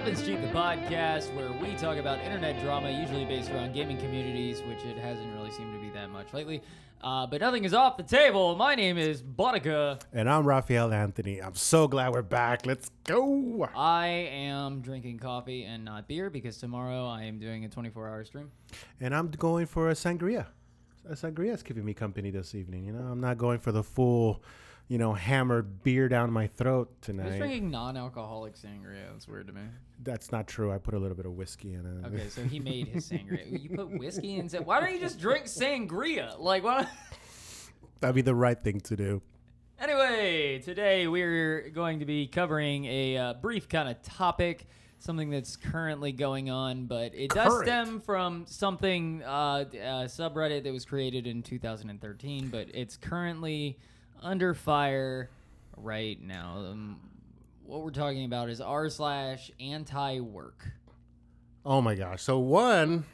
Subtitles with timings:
[0.00, 4.62] Weapons Cheat, the podcast where we talk about internet drama, usually based around gaming communities,
[4.62, 6.62] which it hasn't really seemed to be that much lately.
[7.02, 8.56] Uh, but nothing is off the table.
[8.56, 10.00] My name is BuhDihKuh.
[10.14, 11.42] And I'm Raphael Anthony.
[11.42, 12.64] I'm so glad we're back.
[12.64, 13.68] Let's go.
[13.76, 18.24] I am drinking coffee and not beer because tomorrow I am doing a 24 hour
[18.24, 18.50] stream.
[19.02, 20.46] And I'm going for a sangria.
[21.10, 22.86] A sangria is keeping me company this evening.
[22.86, 24.42] You know, I'm not going for the full,
[24.90, 27.22] you know, hammer beer down my throat tonight.
[27.26, 27.38] tonight.
[27.38, 29.12] drinking non alcoholic sangria.
[29.12, 29.60] That's weird to me.
[30.02, 30.72] That's not true.
[30.72, 32.06] I put a little bit of whiskey in it.
[32.08, 33.62] Okay, so he made his sangria.
[33.62, 34.48] You put whiskey in.
[34.48, 36.36] sa- Why don't you just drink sangria?
[36.40, 36.88] Like, why?
[38.00, 39.22] That'd be the right thing to do.
[39.78, 44.66] Anyway, today we're going to be covering a uh, brief kind of topic,
[44.98, 49.64] something that's currently going on, but it does stem from something uh, uh,
[50.06, 53.78] subreddit that was created in 2013, but it's currently
[54.22, 55.30] under fire
[55.76, 56.56] right now.
[56.70, 57.00] Um,
[57.64, 60.68] what we're talking about is r slash anti work.
[61.64, 62.22] Oh my gosh.
[62.22, 63.04] So one,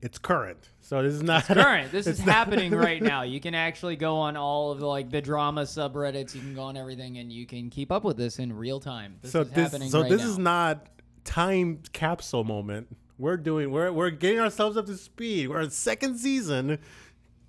[0.00, 0.68] it's current.
[0.80, 1.92] So this is not current.
[1.92, 3.22] This is not- happening right now.
[3.22, 6.34] You can actually go on all of the like the drama subreddits.
[6.34, 9.16] You can go on everything, and you can keep up with this in real time.
[9.22, 10.28] This so is this so right this now.
[10.28, 10.86] is not
[11.24, 12.88] time capsule moment.
[13.18, 15.48] We're doing we're we're getting ourselves up to speed.
[15.48, 16.78] We're in second season,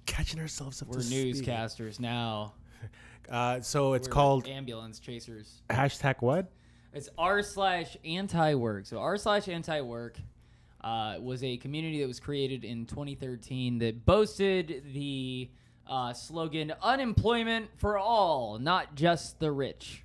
[0.06, 1.36] catching ourselves up We're to speed.
[1.38, 2.54] newscasters now.
[3.30, 5.62] Uh, so it's We're called ambulance chasers.
[5.70, 6.52] hashtag what?
[6.94, 8.86] It's r slash anti work.
[8.86, 10.18] So r slash anti work
[10.82, 15.50] uh, was a community that was created in 2013 that boasted the
[15.88, 20.04] uh, slogan "Unemployment for all, not just the rich."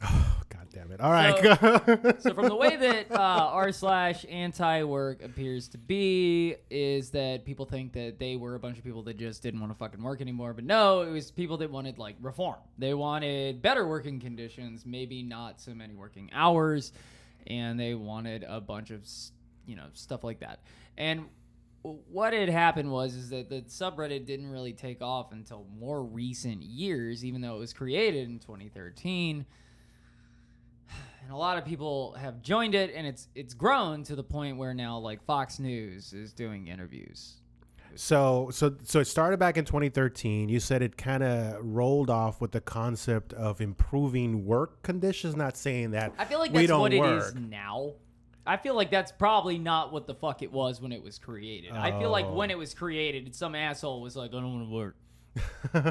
[0.76, 1.00] Damn it!
[1.00, 2.20] All right.
[2.20, 7.46] So from the way that uh, r slash anti work appears to be is that
[7.46, 10.02] people think that they were a bunch of people that just didn't want to fucking
[10.02, 12.58] work anymore, but no, it was people that wanted like reform.
[12.76, 16.92] They wanted better working conditions, maybe not so many working hours,
[17.46, 19.00] and they wanted a bunch of
[19.64, 20.60] you know stuff like that.
[20.98, 21.24] And
[21.82, 26.62] what had happened was is that the subreddit didn't really take off until more recent
[26.62, 29.46] years, even though it was created in 2013
[31.26, 34.56] and a lot of people have joined it and it's it's grown to the point
[34.56, 37.34] where now like Fox News is doing interviews.
[37.96, 40.48] so so so it started back in 2013.
[40.48, 45.34] You said it kind of rolled off with the concept of improving work conditions.
[45.34, 47.24] Not saying that I feel like we that's don't what work.
[47.24, 47.94] is now.
[48.46, 51.72] I feel like that's probably not what the fuck it was when it was created.
[51.72, 52.34] I feel like Oh.
[52.34, 54.96] when it was created, some asshole was like, I don't want to work.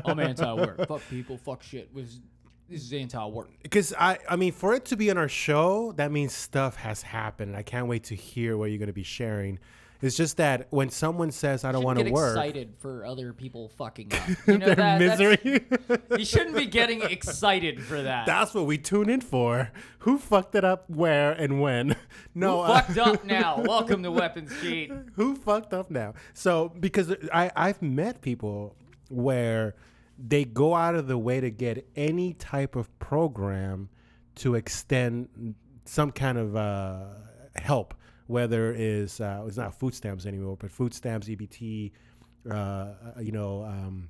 [0.06, 0.88] I'm anti-work.
[0.88, 1.38] fuck people.
[1.38, 1.94] Fuck shit.
[1.94, 2.22] Was
[2.70, 3.50] this is anti-work?
[3.64, 7.02] Because I, I mean, for it to be on our show, that means stuff has
[7.02, 7.56] happened.
[7.56, 9.60] I can't wait to hear what you're going to be sharing.
[10.02, 13.70] It's just that when someone says, "I don't want to work," excited for other people
[13.70, 14.30] fucking up.
[14.48, 15.66] You know their that, misery.
[16.20, 18.26] You shouldn't be getting excited for that.
[18.26, 19.72] That's what we tune in for.
[20.00, 21.96] Who fucked it up, where, and when?
[22.36, 23.62] No, Who uh, fucked up now?
[23.62, 24.92] Welcome to Weapons Cheat.
[25.14, 26.14] who fucked up now?
[26.34, 28.76] So because I I've met people
[29.10, 29.76] where
[30.18, 33.90] they go out of the way to get any type of program
[34.36, 35.56] to extend
[35.86, 37.06] some kind of uh,
[37.56, 37.94] help,
[38.28, 41.92] whether it is uh, it's not food stamps anymore, but food stamps, EBT,
[42.50, 42.88] uh,
[43.20, 43.64] you know.
[43.64, 44.10] Um,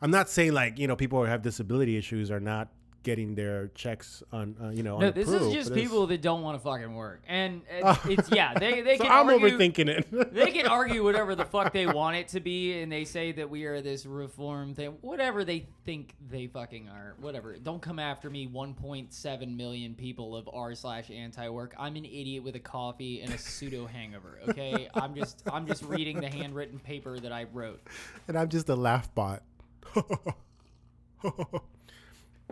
[0.00, 2.68] I'm not saying like you know people who have disability issues are not
[3.04, 4.98] getting their checks on uh, you know.
[4.98, 8.30] No, this approved, is just people that don't want to fucking work, and it's, it's
[8.32, 10.32] yeah, they they So can I'm argue, overthinking it.
[10.34, 13.48] They can argue whatever the fuck they want it to be, and they say that
[13.48, 17.56] we are this reform thing, whatever they think they fucking are, whatever.
[17.56, 21.74] Don't come after me, 1.7 million people of r slash anti work.
[21.78, 24.40] I'm an idiot with a coffee and a pseudo hangover.
[24.48, 27.80] Okay, I'm just I'm just reading the handwritten paper that I wrote.
[28.26, 29.42] and I'm just a laugh bot.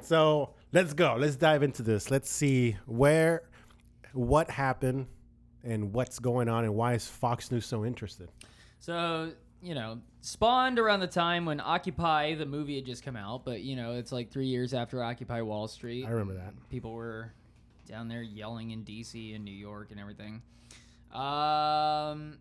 [0.01, 1.17] So let's go.
[1.19, 2.11] Let's dive into this.
[2.11, 3.43] Let's see where,
[4.13, 5.07] what happened,
[5.65, 8.29] and what's going on, and why is Fox News so interested?
[8.81, 13.45] So, you know, spawned around the time when Occupy, the movie, had just come out,
[13.45, 16.05] but, you know, it's like three years after Occupy Wall Street.
[16.05, 16.55] I remember that.
[16.69, 17.33] People were
[17.87, 19.35] down there yelling in D.C.
[19.35, 20.43] and New York and everything.
[21.13, 22.39] Um,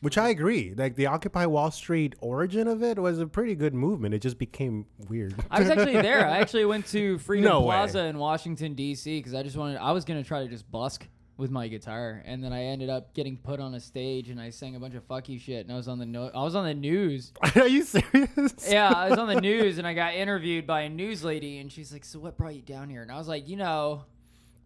[0.00, 0.72] Which I agree.
[0.74, 4.14] Like the Occupy Wall Street origin of it was a pretty good movement.
[4.14, 5.34] It just became weird.
[5.50, 6.26] I was actually there.
[6.26, 7.74] I actually went to Freedom No way.
[7.76, 9.18] Plaza in Washington, D.C.
[9.18, 11.06] because I just wanted, I was going to try to just busk
[11.36, 12.22] with my guitar.
[12.26, 14.94] And then I ended up getting put on a stage and I sang a bunch
[14.94, 15.64] of fucky shit.
[15.66, 17.32] And I was on the, no- I was on the news.
[17.56, 18.68] Are you serious?
[18.70, 21.70] yeah, I was on the news and I got interviewed by a news lady, and
[21.70, 24.04] she's like, "So what brought you down here?" And I was like, "You know,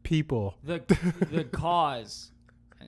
[0.02, 0.56] People.
[0.64, 0.80] the
[1.30, 2.30] the cause."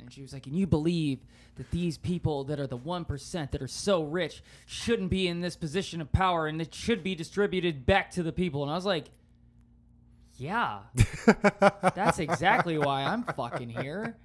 [0.01, 1.21] And she was like, "And you believe
[1.57, 5.41] that these people that are the one percent that are so rich shouldn't be in
[5.41, 8.75] this position of power, and it should be distributed back to the people?" And I
[8.75, 9.07] was like,
[10.39, 10.81] Yeah,
[11.95, 14.17] that's exactly why I'm fucking here.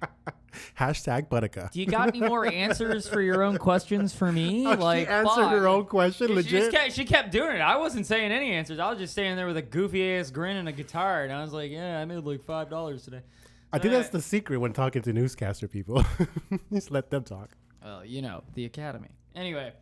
[0.78, 1.70] Hashtag Buttica.
[1.70, 4.66] Do you got any more answers for your own questions for me?
[4.66, 6.72] Oh, like, she answered her own question, She just legit.
[6.72, 7.60] kept, she kept doing it.
[7.60, 8.78] I wasn't saying any answers.
[8.78, 11.40] I was just standing there with a goofy ass grin and a guitar, and I
[11.42, 13.22] was like, "Yeah, I made like five dollars today."
[13.72, 16.04] I think that's the secret when talking to newscaster people.
[16.72, 17.50] Just let them talk.
[17.82, 19.08] Well, you know, the Academy.
[19.34, 19.72] Anyway,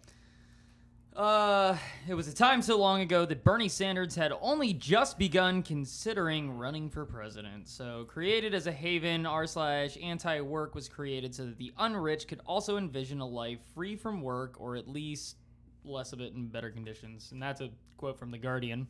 [1.17, 1.77] uh,
[2.09, 6.57] it was a time so long ago that Bernie Sanders had only just begun considering
[6.57, 7.69] running for president.
[7.69, 12.41] So, created as a haven, r slash anti-work was created so that the unrich could
[12.47, 15.37] also envision a life free from work, or at least
[15.85, 17.33] less of it in better conditions.
[17.33, 18.87] And that's a quote from the Guardian.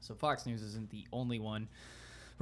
[0.00, 1.68] So, Fox News isn't the only one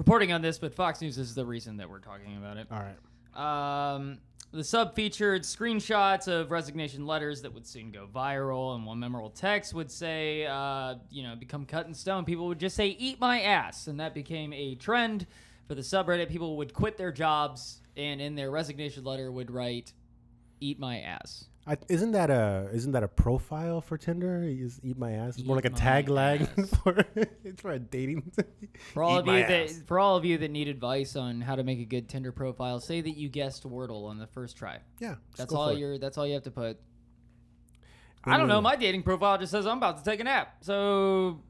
[0.00, 2.66] reporting on this, but Fox News is the reason that we're talking about it.
[2.70, 3.94] All right.
[3.94, 4.16] Um,
[4.50, 9.28] the sub featured screenshots of resignation letters that would soon go viral, and one memorable
[9.28, 12.24] text would say, uh, you know, become cut in stone.
[12.24, 13.88] People would just say, eat my ass.
[13.88, 15.26] And that became a trend
[15.68, 16.30] for the subreddit.
[16.30, 19.92] People would quit their jobs and in their resignation letter would write,
[20.60, 21.44] eat my ass.
[21.70, 24.42] I, isn't that a isn't that a profile for Tinder?
[24.42, 25.36] Is eat my ass?
[25.38, 27.04] It's more Eat like a tagline for
[27.44, 28.32] it's for a dating.
[28.94, 29.82] For all Eat of you that ass.
[29.86, 32.80] for all of you that need advice on how to make a good Tinder profile,
[32.80, 34.78] say that you guessed Wordle on the first try.
[34.98, 35.96] yeah, That's all you're.
[35.98, 36.78] That's all you have to put.
[38.24, 38.60] I don't know.
[38.60, 40.56] My dating profile just says I'm about to take a nap.
[40.62, 41.42] So,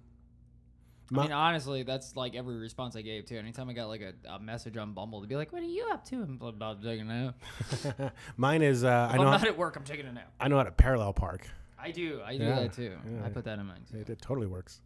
[1.12, 3.36] My- I mean, honestly, that's like every response I gave to.
[3.36, 5.88] Anytime I got like a, a message on Bumble to be like, "What are you
[5.90, 8.12] up to?" I'm about to take a nap.
[8.36, 9.74] Mine is uh, I I'm not how, at work.
[9.76, 10.32] I'm taking a nap.
[10.38, 11.46] I know how to parallel park.
[11.78, 12.20] I do.
[12.24, 12.96] I do Yeah, that too.
[13.12, 13.24] yeah.
[13.24, 13.98] I put that in mind too.
[13.98, 14.80] It, it totally works.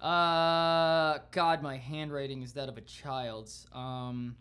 [0.00, 3.66] Uh, God, my handwriting is that of a child's.
[3.72, 4.36] Um,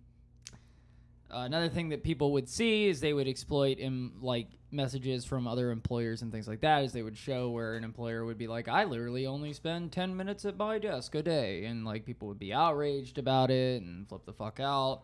[1.30, 5.72] another thing that people would see is they would exploit in like messages from other
[5.72, 6.84] employers and things like that.
[6.84, 10.16] Is they would show where an employer would be like, "I literally only spend ten
[10.16, 14.08] minutes at my desk a day," and like people would be outraged about it and
[14.08, 15.04] flip the fuck out.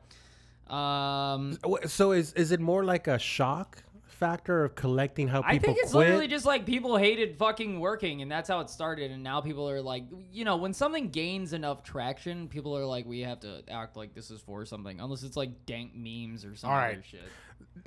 [0.74, 1.58] Um,
[1.88, 5.78] So is is it more like a shock factor of collecting how people I think
[5.80, 6.06] it's quit?
[6.06, 9.10] literally just like people hated fucking working, and that's how it started.
[9.10, 13.08] And now people are like, you know, when something gains enough traction, people are like,
[13.08, 16.56] we have to act like this is for something, unless it's like dank memes or
[16.56, 17.22] some All other shit.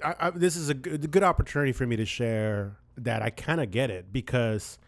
[0.03, 3.61] I, I, this is a good, good opportunity for me to share that I kind
[3.61, 4.79] of get it because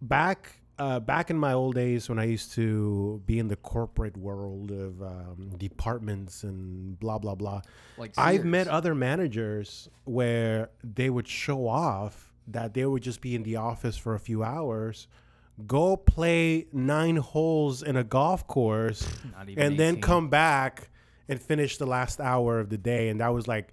[0.00, 4.16] back uh, back in my old days when I used to be in the corporate
[4.16, 7.62] world of um, departments and blah blah blah,
[7.98, 13.34] Like I've met other managers where they would show off that they would just be
[13.34, 15.06] in the office for a few hours,
[15.66, 19.06] go play nine holes in a golf course,
[19.56, 20.88] and then come back
[21.28, 23.08] and finish the last hour of the day.
[23.08, 23.72] And that was like,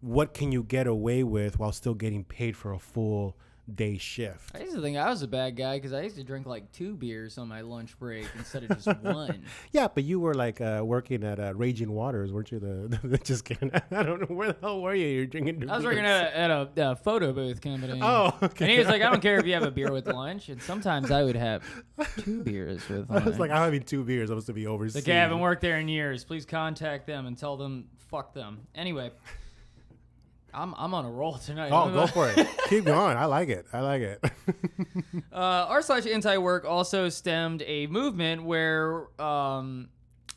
[0.00, 3.36] what can you get away with while still getting paid for a full
[3.72, 4.50] day shift?
[4.54, 6.72] I used to think I was a bad guy because I used to drink like
[6.72, 9.44] two beers on my lunch break instead of just one.
[9.72, 12.58] Yeah, but you were like uh, working at uh, Raging Waters, weren't you?
[12.58, 13.70] The, just kidding.
[13.90, 15.06] I don't know where the hell were you?
[15.06, 15.68] You're drinking.
[15.68, 18.00] I was working at a, at a, uh photo booth company.
[18.02, 18.64] Oh, okay.
[18.64, 20.48] And he was like, I don't care if you have a beer with lunch.
[20.48, 21.62] And sometimes I would have
[22.18, 23.26] two beers with lunch.
[23.26, 24.30] I was like, I'm having two beers.
[24.30, 25.06] I'm supposed to be overseas.
[25.06, 26.24] Like, I haven't worked there in years.
[26.24, 28.66] Please contact them and tell them fuck them.
[28.74, 29.12] Anyway,
[30.54, 31.70] I'm I'm on a roll tonight.
[31.72, 32.46] Oh, go for it.
[32.68, 33.16] Keep going.
[33.16, 33.66] I like it.
[33.72, 34.24] I like it.
[35.32, 39.88] Uh, r slash anti work also stemmed a movement where, um,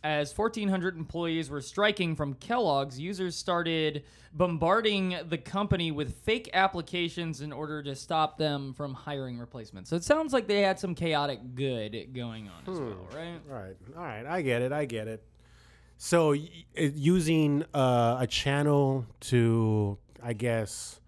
[0.03, 4.03] as 1,400 employees were striking from Kellogg's, users started
[4.33, 9.89] bombarding the company with fake applications in order to stop them from hiring replacements.
[9.89, 13.39] So it sounds like they had some chaotic good going on as well, right?
[13.49, 13.75] All right.
[13.97, 14.25] All right.
[14.25, 14.71] I get it.
[14.71, 15.23] I get it.
[15.97, 20.99] So y- using uh, a channel to, I guess,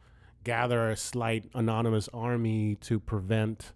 [0.43, 3.74] gather a slight anonymous army to prevent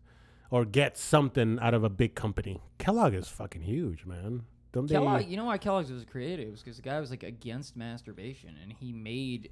[0.51, 2.61] or get something out of a big company.
[2.77, 4.43] Kellogg is fucking huge, man.
[4.71, 5.25] Don't they?
[5.25, 8.93] You know why Kellogg's was was because the guy was like against masturbation, and he
[8.93, 9.49] made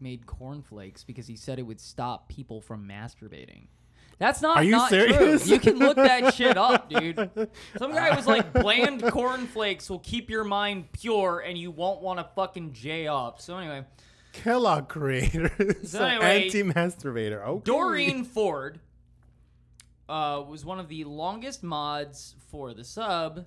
[0.00, 3.66] made cornflakes because he said it would stop people from masturbating.
[4.18, 4.58] That's not.
[4.58, 5.44] Are you not serious?
[5.44, 5.54] True.
[5.54, 7.30] You can look that shit up, dude.
[7.78, 12.18] Some guy was like, "Bland cornflakes will keep your mind pure, and you won't want
[12.18, 13.84] to fucking jay up." So anyway,
[14.32, 15.50] Kellogg creator.
[15.84, 17.46] So anyway, anti-masturbator.
[17.46, 17.64] Okay.
[17.64, 18.80] Doreen Ford
[20.08, 23.46] uh, was one of the longest mods for the sub.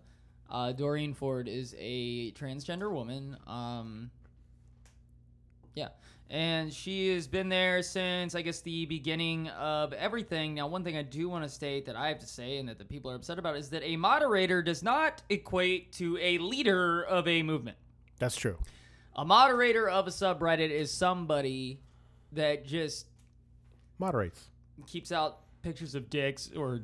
[0.50, 3.38] Uh, Doreen Ford is a transgender woman.
[3.48, 4.12] Um,
[5.76, 5.90] yeah.
[6.30, 10.54] And she has been there since, I guess, the beginning of everything.
[10.54, 12.78] Now, one thing I do want to state that I have to say and that
[12.78, 17.02] the people are upset about is that a moderator does not equate to a leader
[17.04, 17.78] of a movement.
[18.18, 18.58] That's true.
[19.15, 21.80] A moderator of a subreddit is somebody
[22.32, 23.08] that just
[24.00, 24.50] Moderates.
[24.88, 26.82] keeps out pictures of dicks or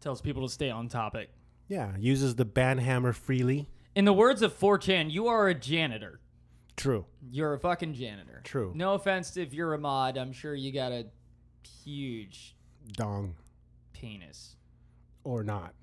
[0.00, 1.30] tells people to stay on topic.
[1.68, 3.68] Yeah, uses the band hammer freely.
[3.94, 6.20] In the words of 4chan, you are a janitor.
[6.76, 7.04] True.
[7.30, 8.40] You're a fucking janitor.
[8.44, 8.72] True.
[8.74, 10.16] No offense if you're a mod.
[10.16, 11.06] I'm sure you got a
[11.84, 12.56] huge
[12.92, 13.34] Dong
[13.92, 14.56] penis.
[15.22, 15.74] or not.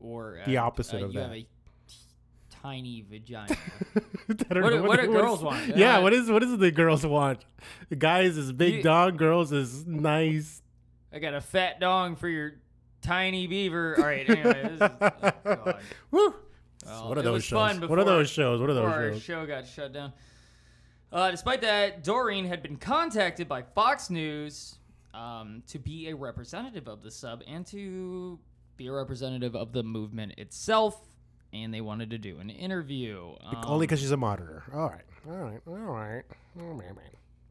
[0.00, 1.26] Or The uh, opposite uh, of you that.
[1.28, 1.46] have a
[2.62, 3.56] tiny vagina.
[4.26, 5.76] What do- what do is- girls want?
[5.76, 7.44] Yeah, Uh, what is what is the girls want?
[7.88, 10.62] The guys is big You- dog, girls is nice.
[11.12, 12.52] I got a fat dong for your
[13.02, 13.96] tiny beaver.
[13.98, 14.62] All right, anyway.
[14.62, 14.88] This is, oh
[15.44, 15.80] God.
[16.12, 16.34] Woo!
[16.86, 17.80] Well, what are those shows?
[17.80, 18.60] what are those shows?
[18.60, 19.22] What are those our shows?
[19.22, 20.12] show got shut down.
[21.12, 24.76] Uh, despite that, Doreen had been contacted by Fox News
[25.12, 28.38] um, to be a representative of the sub and to
[28.76, 31.00] be a representative of the movement itself.
[31.52, 33.34] And they wanted to do an interview.
[33.44, 34.62] Um, Only because she's a monitor.
[34.72, 36.22] All right, all right, all right.
[36.54, 36.94] Man, man.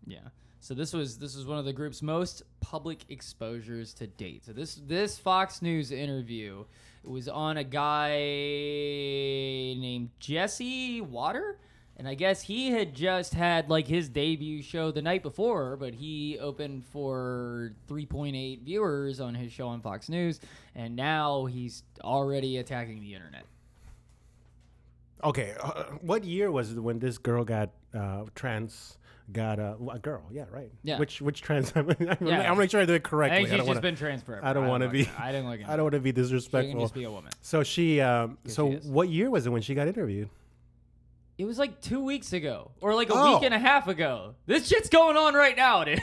[0.08, 0.20] Yeah.
[0.62, 4.46] So this was this was one of the group's most public exposures to date.
[4.46, 6.66] So this this Fox News interview
[7.04, 8.10] was on a guy
[9.80, 11.56] named Jesse Watters,
[11.96, 15.94] and I guess he had just had like his debut show the night before, but
[15.94, 20.40] he opened for 3.8 viewers on his show on Fox News,
[20.76, 23.46] and now he's already attacking the internet.
[25.24, 28.96] Okay, uh, what year was it when this girl got uh, trans?
[29.32, 30.24] Got a, a girl?
[30.32, 30.72] Yeah, right.
[30.82, 30.98] Yeah.
[30.98, 31.72] Which which trans?
[31.76, 32.52] I'm, I'm, Yeah.
[32.52, 33.38] I'm make sure I do it I correctly.
[33.44, 34.44] think I she's don't just want been trans forever.
[34.44, 35.10] I don't wanna be- it.
[35.20, 35.60] I didn't look.
[35.68, 36.82] I don't want to be She can disrespectful.
[36.82, 37.32] just be a woman.
[37.44, 40.30] So she, um, so she what year was it when she got interviewed?
[41.38, 43.36] It was like two weeks ago, or like a Oh.
[43.36, 44.34] week and a half ago.
[44.48, 46.02] This shit's going on right now, dude.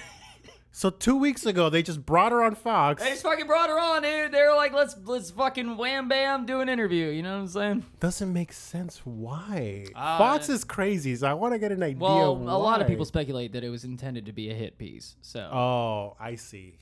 [0.76, 3.02] So two weeks ago, they just brought her on Fox.
[3.02, 4.30] they just fucking brought her on, dude.
[4.30, 7.06] They were like, let's let's fucking wham bam do an interview.
[7.06, 7.86] You know what I'm saying?
[7.98, 9.00] Doesn't make sense.
[9.04, 9.86] Why?
[9.94, 11.96] Uh, Fox is crazy, so I want to get an idea.
[11.96, 15.16] Well, a lot of people speculate that it was intended to be a hit piece.
[15.22, 16.76] So Oh, I see.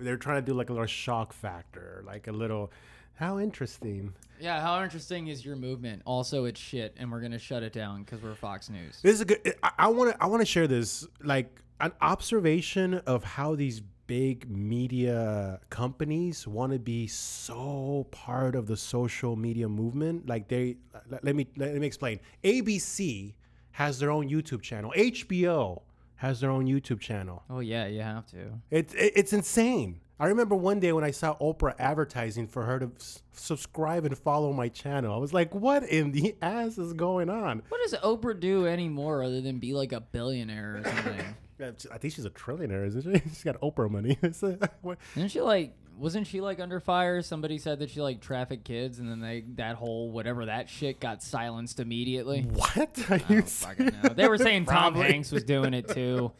[0.00, 2.70] They're trying to do like a little shock factor, like a little.
[3.14, 4.14] How interesting.
[4.40, 6.02] yeah, how interesting is your movement?
[6.04, 9.00] Also, it's shit, and we're gonna shut it down because we're Fox News.
[9.02, 9.54] This is a good.
[9.76, 10.22] I want to.
[10.22, 16.72] I want to share this, like an observation of how these big media companies want
[16.72, 20.28] to be so part of the social media movement.
[20.28, 20.76] Like they.
[21.08, 22.20] Let, let me let me explain.
[22.44, 23.34] ABC
[23.72, 24.92] has their own YouTube channel.
[24.96, 25.82] HBO
[26.16, 27.42] has their own YouTube channel.
[27.48, 28.60] Oh yeah, you have to.
[28.70, 30.00] It's it, it's insane.
[30.18, 34.18] I remember one day when I saw Oprah advertising for her to s- subscribe and
[34.18, 35.14] follow my channel.
[35.14, 39.22] I was like, "What in the ass is going on?" What does Oprah do anymore
[39.22, 41.36] other than be like a billionaire or something?
[41.62, 43.20] I think she's a trillionaire, isn't she?
[43.28, 44.18] She's got Oprah money.
[44.22, 45.74] It's a- what- Isn't she like?
[45.98, 47.20] Wasn't she like under fire?
[47.20, 50.98] Somebody said that she like trafficked kids, and then they that whole whatever that shit
[50.98, 52.42] got silenced immediately.
[52.42, 52.98] what?
[53.10, 54.08] Are I you don't fucking know.
[54.08, 55.12] They were saying Tom Probably.
[55.12, 56.32] Hanks was doing it too.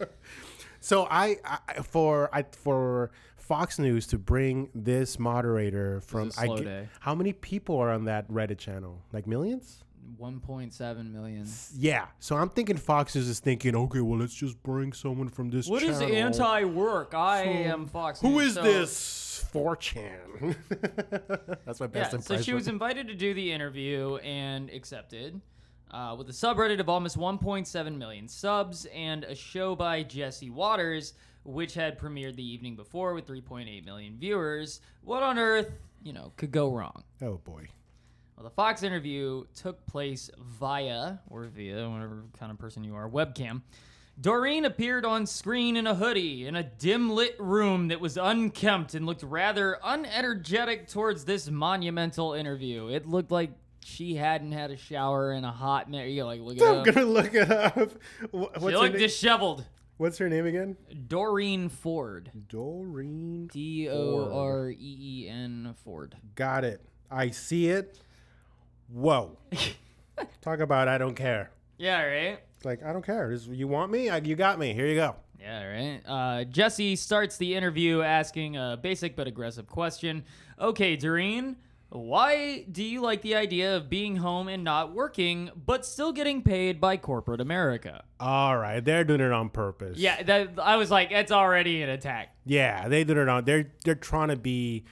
[0.81, 6.47] So I, I for I for Fox News to bring this moderator from a I
[6.47, 6.89] slow ge- day.
[7.01, 9.03] how many people are on that Reddit channel?
[9.13, 9.85] Like millions?
[10.21, 11.47] 1.7 million.
[11.77, 12.07] Yeah.
[12.19, 15.67] So I'm thinking Fox News is thinking, okay, well let's just bring someone from this.
[15.69, 16.15] What is channel.
[16.17, 17.15] anti-work?
[17.15, 18.21] I am Fox.
[18.21, 18.49] Who News.
[18.49, 19.27] is So- this?
[19.53, 20.55] 4chan.
[21.65, 22.23] That's my best Yeah, impression.
[22.23, 25.41] so she was invited to do the interview and accepted.
[25.91, 31.15] Uh, with a subreddit of almost 1.7 million subs and a show by Jesse Watters,
[31.43, 34.81] which had premiered the evening before with 3.8 million viewers.
[35.03, 35.73] What on earth,
[36.05, 37.03] you know, could go wrong?
[37.23, 37.67] oh boy.
[38.41, 43.07] Well, the Fox interview took place via, or via, whatever kind of person you are,
[43.07, 43.61] webcam.
[44.19, 48.95] Doreen appeared on screen in a hoodie in a dim lit room that was unkempt
[48.95, 52.89] and looked rather unenergetic towards this monumental interview.
[52.89, 53.51] It looked like
[53.85, 56.09] she hadn't had a shower in a hot minute.
[56.13, 56.87] You like look it I'm up.
[56.87, 57.75] gonna look it up.
[57.75, 59.67] Wh- What's She her, looked na- disheveled.
[59.99, 60.79] what's her name again?
[61.09, 62.31] Doreen Ford.
[62.49, 63.49] Doreen.
[63.53, 66.17] D O R E E N Ford.
[66.37, 66.81] Got it.
[67.11, 67.99] I see it.
[68.93, 69.37] Whoa.
[70.43, 71.51] Talk about I don't care.
[71.79, 72.39] Yeah, right?
[72.57, 73.31] It's like I don't care.
[73.31, 74.11] This- you want me?
[74.11, 74.75] I, you got me.
[74.75, 75.17] Here you go.
[75.41, 76.01] Yeah, right.
[76.07, 80.25] Uh, Jesse starts the interview asking a basic but aggressive question.
[80.61, 81.57] Okay, Doreen,
[81.89, 86.43] why do you like the idea of being home and not working, but still getting
[86.43, 88.05] paid by corporate America?
[88.21, 89.97] All right, they're doing it on purpose.
[89.97, 92.35] Yeah, that I was like, it's already an attack.
[92.45, 93.45] Yeah, they did it on.
[93.47, 94.85] They're they're trying to be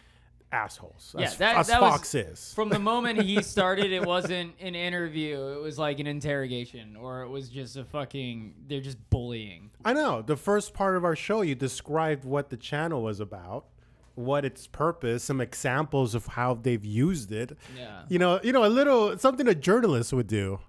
[0.53, 1.15] assholes.
[1.19, 2.53] Yeah, as, that- as that was- Fox is.
[2.55, 5.37] From the moment he started, it wasn't an interview.
[5.57, 8.55] It was like an interrogation, or it was just a fucking.
[8.67, 9.71] They're just bullying.
[9.85, 10.23] I know.
[10.23, 13.67] The first part of our show, you described what the channel was about,
[14.15, 17.57] what its purpose, some examples of how they've used it.
[17.77, 20.61] Yeah, You know, you know, a little something a journalist would do.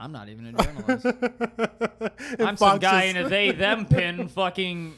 [0.00, 1.06] I'm not even a journalist.
[2.40, 4.94] I'm some guy is- in a they them pin, fucking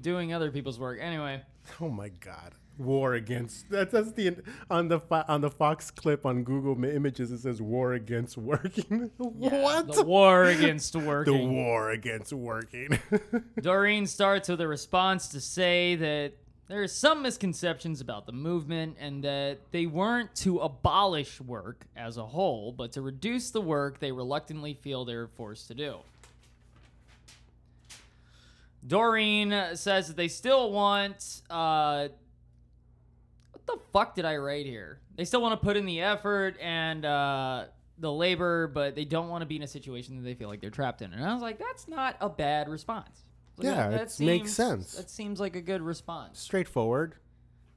[0.00, 0.98] doing other people's work.
[1.00, 1.42] Anyway.
[1.80, 2.54] Oh my god.
[2.80, 4.36] War against that, that's the
[4.70, 9.10] on the on the Fox clip on Google Images it says war against working.
[9.18, 9.86] what?
[10.00, 11.36] The war against working.
[11.36, 12.98] The war against working.
[13.60, 16.32] Doreen starts with a response to say that
[16.68, 22.16] there are some misconceptions about the movement and that they weren't to abolish work as
[22.16, 25.96] a whole, but to reduce the work they reluctantly feel they're forced to do.
[28.86, 31.42] Doreen says that they still want.
[31.50, 32.08] Uh,
[33.64, 35.00] what the fuck did I write here?
[35.16, 37.64] They still want to put in the effort and uh,
[37.98, 40.60] the labor, but they don't want to be in a situation that they feel like
[40.60, 41.12] they're trapped in.
[41.12, 43.24] And I was like, that's not a bad response.
[43.56, 44.94] Like, Yeah, that- it makes sense.
[44.94, 46.38] That seems like a good response.
[46.40, 47.14] Straightforward.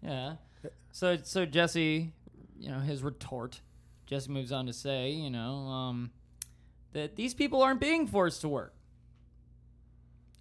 [0.02, 0.36] Yeah.
[0.92, 2.14] So so Jesse,
[2.60, 3.62] you know, his retort.
[4.06, 6.12] Jesse moves on to say, you know, um,
[6.94, 8.74] that these people aren't being forced to work.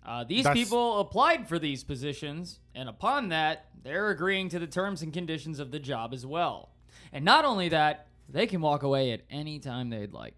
[0.05, 4.67] Uh, these That's- people applied for these positions, and upon that, they're agreeing to the
[4.67, 6.71] terms and conditions of the job as well.
[7.13, 10.35] And not only that, they can walk away at any time they'd like.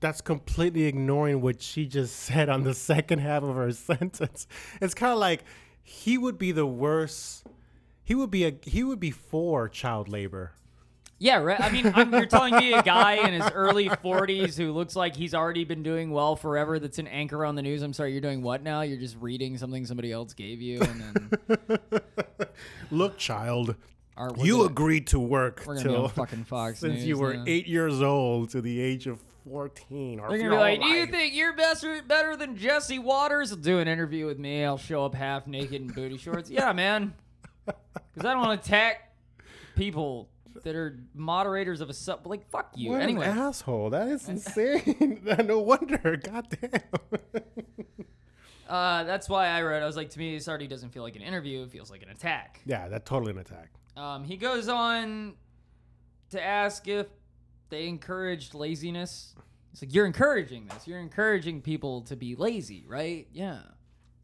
[0.00, 4.46] That's completely ignoring what she just said on the second half of her sentence.
[4.80, 5.44] It's kind of like
[5.82, 7.46] he would be the worst.
[8.02, 10.52] He would be a he would be for child labor.
[11.18, 11.60] Yeah, right.
[11.60, 15.14] I mean, I'm, you're telling me a guy in his early 40s who looks like
[15.14, 16.78] he's already been doing well forever.
[16.78, 17.82] That's an anchor on the news.
[17.82, 18.80] I'm sorry, you're doing what now?
[18.82, 21.78] You're just reading something somebody else gave you, and then
[22.90, 23.76] Look, child,
[24.18, 27.06] we're you gonna, agreed to work We're gonna be till on fucking Fox since News
[27.06, 27.44] you were now.
[27.46, 30.20] eight years old to the age of fourteen.
[30.20, 33.58] Or They're gonna be like, "Do you think you're better better than Jesse Watters?" Will
[33.58, 34.64] do an interview with me.
[34.64, 36.50] I'll show up half naked in booty shorts.
[36.50, 37.14] Yeah, man.
[37.66, 39.12] Because I don't want to attack
[39.74, 40.28] people
[40.62, 42.26] that are moderators of a sub.
[42.26, 42.90] Like, fuck you.
[42.90, 43.90] What anyway, an asshole!
[43.90, 45.20] That is insane.
[45.44, 46.16] no wonder.
[46.16, 46.80] Goddamn.
[48.68, 49.82] uh, that's why I wrote.
[49.82, 51.62] I was like, to me, this already doesn't feel like an interview.
[51.62, 52.60] It feels like an attack.
[52.64, 53.70] yeah, that's totally an attack.
[53.96, 55.34] Um, he goes on
[56.30, 57.06] to ask if
[57.70, 59.34] they encouraged laziness.
[59.70, 60.86] He's like, "You're encouraging this.
[60.86, 63.26] You're encouraging people to be lazy, right?
[63.32, 63.58] Yeah."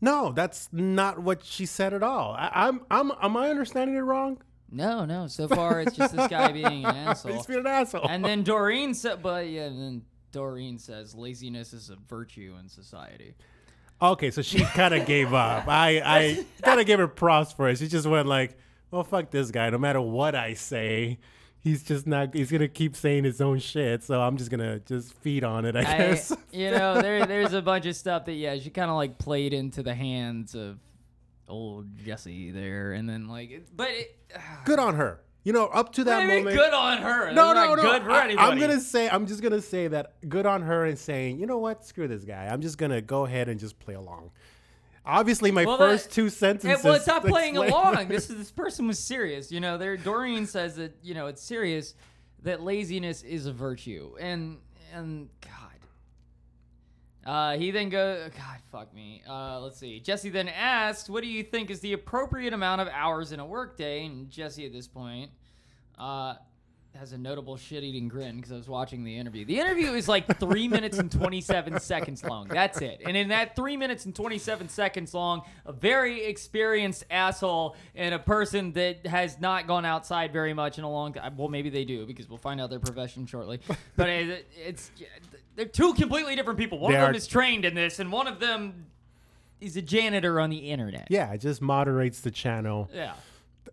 [0.01, 2.33] No, that's not what she said at all.
[2.33, 4.38] I, I'm, I'm, am I understanding it wrong?
[4.71, 5.27] No, no.
[5.27, 7.35] So far, it's just this guy being an asshole.
[7.35, 8.07] He's being an asshole.
[8.09, 10.03] And then Doreen said, but yeah, and then
[10.33, 13.35] Doreen says laziness is a virtue in society.
[14.01, 15.67] okay, so she kind of gave up.
[15.69, 17.79] I, I kind of gave her props for it.
[17.79, 18.57] She just went like,
[18.91, 19.69] "Well, fuck this guy.
[19.71, 21.19] No matter what I say,
[21.59, 22.33] he's just not.
[22.33, 24.05] He's gonna keep saying his own shit.
[24.05, 25.77] So I'm just gonna just feed on it.
[25.77, 28.91] I, I, guess." you know, there, there's a bunch of stuff that yeah, she kind
[28.91, 30.79] of like played into the hands of
[31.51, 34.63] old Jesse there, and then like, it, but it, ah.
[34.65, 35.21] Good on her.
[35.43, 36.55] You know, up to that moment.
[36.55, 37.33] good on her.
[37.33, 37.83] No, no, no.
[37.83, 38.53] Good for I, anybody.
[38.53, 41.59] am gonna say, I'm just gonna say that good on her and saying, you know
[41.59, 42.47] what, screw this guy.
[42.47, 44.31] I'm just gonna go ahead and just play along.
[45.05, 46.81] Obviously, my Well, first that- two sentences.
[46.81, 48.07] It, well, it's not playing along.
[48.09, 49.51] This is this person was serious.
[49.51, 49.97] You know, there.
[49.97, 51.95] Doreen says that you know it's serious
[52.43, 54.59] that laziness is a virtue, and
[54.95, 55.60] and God.
[57.25, 59.23] Uh, he then goes, God, fuck me.
[59.29, 60.01] Uh, let's see.
[60.01, 63.47] Jesse then asks, "What do you think is the appropriate amount of hours in a
[63.47, 65.31] workday?" And Jesse, at this point,
[65.99, 66.37] uh,
[66.97, 69.45] has a notable shit-eating grin because I was watching the interview.
[69.45, 72.49] The interview is like three minutes and twenty-seven seconds long.
[72.49, 73.03] That's it.
[73.05, 78.19] And in that three minutes and twenty-seven seconds long, a very experienced asshole and a
[78.19, 81.37] person that has not gone outside very much in a long time.
[81.37, 83.61] Well, maybe they do because we'll find out their profession shortly.
[83.97, 84.91] But it, it's
[85.61, 86.79] they're two completely different people.
[86.79, 88.87] One They of them are- is trained in this, and one of them
[89.61, 91.09] is a janitor on the internet.
[91.11, 93.12] Yeah, it just moderates the channel, Yeah.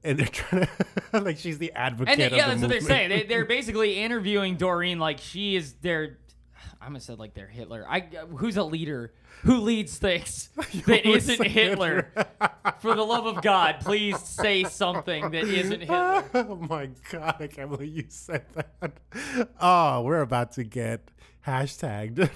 [0.04, 0.68] and they're trying
[1.14, 2.12] to like she's the advocate.
[2.12, 2.98] And they, of yeah, the that's what they're movement.
[2.98, 3.10] saying.
[3.10, 6.18] They, they're basically interviewing Doreen like she is their.
[6.88, 7.86] I'm gonna say like their Hitler.
[7.86, 9.12] I uh, who's a leader
[9.44, 10.48] who leads things
[10.86, 12.14] that isn't Hitler.
[12.80, 16.24] For the love of God, please say something that isn't Hitler.
[16.34, 18.94] oh my god, I can't believe you said that.
[19.60, 21.12] Oh, we're about to get
[21.46, 22.30] hashtagged.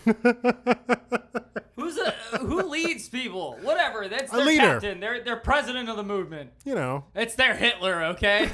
[1.77, 3.57] Who's a who leads people?
[3.61, 4.09] Whatever.
[4.09, 4.61] That's their leader.
[4.63, 4.99] captain.
[4.99, 6.49] They're they're president of the movement.
[6.65, 8.03] you know, It's their Hitler.
[8.15, 8.49] Okay.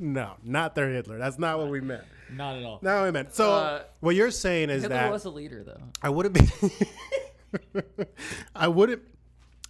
[0.00, 1.18] no, not their Hitler.
[1.18, 2.04] That's not what we meant.
[2.36, 2.78] Not at all.
[2.82, 3.34] Not what we meant.
[3.34, 5.80] So Uh, what you're saying is Hitler that was a leader though.
[6.02, 6.70] I wouldn't be.
[8.54, 9.02] I wouldn't.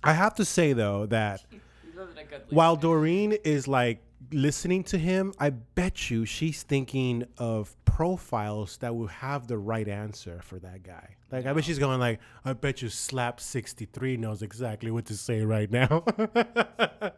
[0.02, 1.58] I have to say though that He
[1.98, 2.46] wasn't a good leader.
[2.50, 8.96] while Doreen is like listening to him, I bet you she's thinking of profiles that
[8.96, 11.14] will have the right answer for that guy.
[11.30, 15.06] Like I bet she's going like, I bet you Slap sixty three knows exactly what
[15.06, 16.02] to say right now.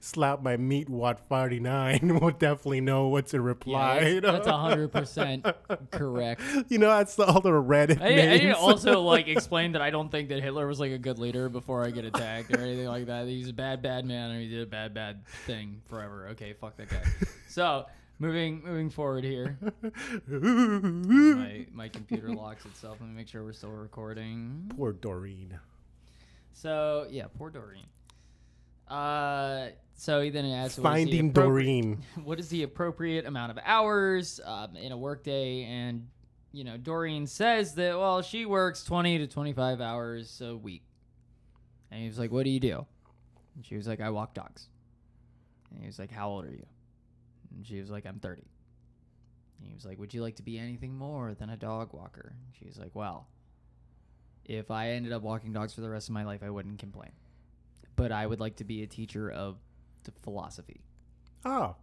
[0.00, 3.98] Slap my meat Watt forty nine will definitely know what to reply.
[3.98, 4.32] Yeah, you know?
[4.32, 5.44] that's hundred percent
[5.90, 6.40] correct.
[6.68, 10.08] You know, that's all the Reddit I, I need also like explain that I don't
[10.08, 13.06] think that Hitler was like a good leader before I get attacked or anything like
[13.06, 13.26] that.
[13.26, 16.28] He's a bad, bad man, and he did a bad, bad thing forever.
[16.28, 17.02] Okay, fuck that guy.
[17.48, 17.86] So
[18.18, 19.58] moving moving forward here,
[20.26, 22.98] my my computer locks itself.
[23.00, 24.70] Let me make sure we're still recording.
[24.76, 25.58] Poor Doreen.
[26.52, 27.86] So yeah, poor Doreen.
[28.88, 32.02] Uh, so he then what the Finding appropri- Doreen.
[32.24, 35.64] what is the appropriate amount of hours um, in a workday?
[35.64, 36.08] And
[36.52, 40.82] you know, Doreen says that well, she works twenty to twenty-five hours a week.
[41.90, 42.86] And he was like, "What do you do?"
[43.54, 44.68] And she was like, "I walk dogs."
[45.70, 46.66] And he was like, "How old are you?"
[47.54, 48.42] And she was like, "I'm 30."
[49.58, 52.34] And he was like, "Would you like to be anything more than a dog walker?"
[52.34, 53.28] And she was like, "Well,
[54.44, 57.12] if I ended up walking dogs for the rest of my life, I wouldn't complain.
[57.96, 59.56] But I would like to be a teacher of
[60.22, 60.80] philosophy."
[61.44, 61.76] Oh,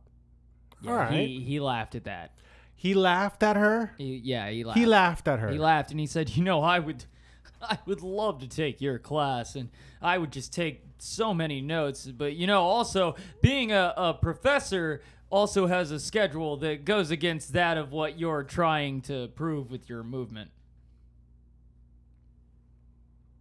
[0.81, 1.27] Yeah, all right.
[1.27, 2.31] He, he laughed at that.
[2.75, 3.93] He laughed at her.
[3.97, 4.79] He, yeah, he laughed.
[4.79, 5.51] He laughed at her.
[5.51, 7.05] He laughed and he said, "You know, I would,
[7.62, 9.69] I would love to take your class, and
[10.01, 12.05] I would just take so many notes.
[12.07, 15.01] But you know, also being a, a professor
[15.32, 19.89] also has a schedule that goes against that of what you're trying to prove with
[19.89, 20.52] your movement."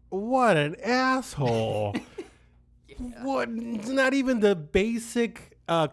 [0.08, 1.94] What an asshole.
[3.22, 3.48] What?
[3.50, 5.88] It's not even the basic uh,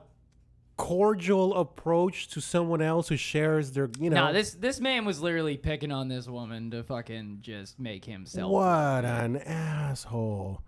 [0.77, 4.15] cordial approach to someone else who shares their, you know.
[4.17, 8.51] Nah, this this man was literally picking on this woman to fucking just make himself.
[8.51, 10.61] What an asshole.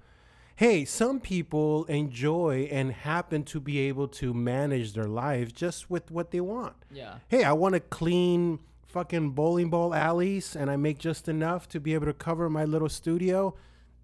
[0.59, 6.11] Hey, some people enjoy and happen to be able to manage their lives just with
[6.11, 6.73] what they want.
[6.91, 7.19] Yeah.
[7.29, 11.79] Hey, I want to clean fucking bowling ball alleys and I make just enough to
[11.79, 13.55] be able to cover my little studio.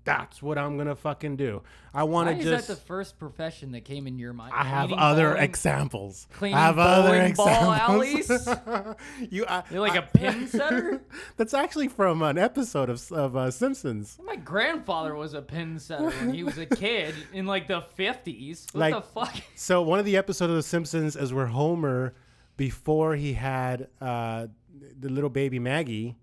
[0.06, 1.64] That's what I'm going to fucking do.
[1.94, 2.46] I want to just.
[2.48, 4.54] is that the first profession that came in your mind?
[4.56, 6.28] I have Cleaning other bowling- examples.
[6.34, 8.48] cleaning I have other examples.
[9.32, 11.02] you, I, You're like I- a pin setter?
[11.38, 14.18] That's actually from an episode of, of uh, Simpsons.
[14.24, 18.74] My grandfather was a pin setter when he was a kid in like the 50s.
[18.74, 19.36] What Like- the fuck?
[19.56, 22.14] So one of the episodes of The Simpsons is where Homer,
[22.58, 24.48] before he had uh,
[25.00, 26.16] the little baby Maggie,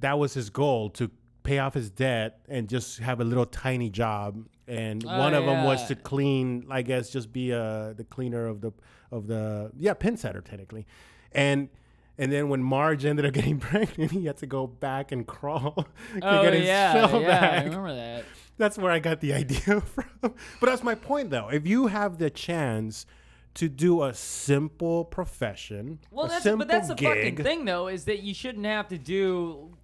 [0.00, 1.10] that was his goal to
[1.46, 4.44] pay off his debt and just have a little tiny job.
[4.68, 8.46] And Oh, one of them was to clean, I guess, just be uh, the cleaner
[8.46, 8.72] of the
[9.10, 10.86] of the yeah pin setter technically,
[11.32, 11.68] and.
[12.18, 15.72] And then when Marge ended up getting pregnant, he had to go back and crawl
[16.14, 16.92] to Oh, get his yeah.
[17.08, 18.24] shell Yeah, I remember that.
[18.56, 20.06] That's where I got the idea from.
[20.22, 20.32] But
[20.62, 21.50] that's my point, though.
[21.50, 23.04] If you have the chance
[23.56, 28.20] to do a simple profession, Well, that's but that's the fucking thing though is that
[28.22, 29.76] you shouldn't have to do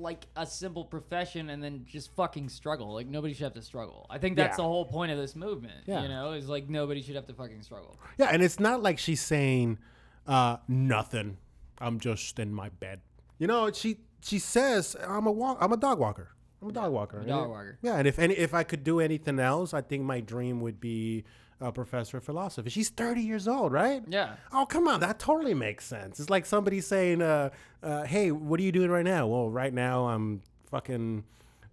[0.00, 2.94] like a simple profession and then just fucking struggle.
[2.94, 4.06] Like nobody should have to struggle.
[4.10, 4.64] I think that's Yeah.
[4.64, 5.84] the whole point of this movement.
[5.86, 6.02] Yeah.
[6.02, 7.96] You know, is like nobody should have to fucking struggle.
[8.18, 9.78] Yeah, and it's not like she's saying
[10.26, 11.36] uh, nothing.
[11.78, 13.00] I'm just in my bed.
[13.38, 15.58] You know, she she says I'm a walk.
[15.60, 16.30] I'm a dog walker.
[16.62, 17.20] I'm a dog walker.
[17.20, 17.78] a dog walker.
[17.80, 20.78] Yeah, and if any, if I could do anything else, I think my dream would
[20.80, 21.24] be
[21.60, 22.70] a professor of philosophy.
[22.70, 24.02] She's 30 years old, right?
[24.08, 24.36] Yeah.
[24.52, 25.00] Oh, come on.
[25.00, 26.18] That totally makes sense.
[26.18, 27.50] It's like somebody saying, uh,
[27.82, 29.26] uh, hey, what are you doing right now?
[29.26, 31.24] Well, right now I'm fucking,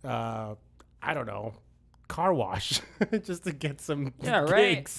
[0.04, 0.56] uh,
[1.02, 1.54] I don't know,
[2.08, 2.80] car wash
[3.24, 4.90] just to get some Yeah, right.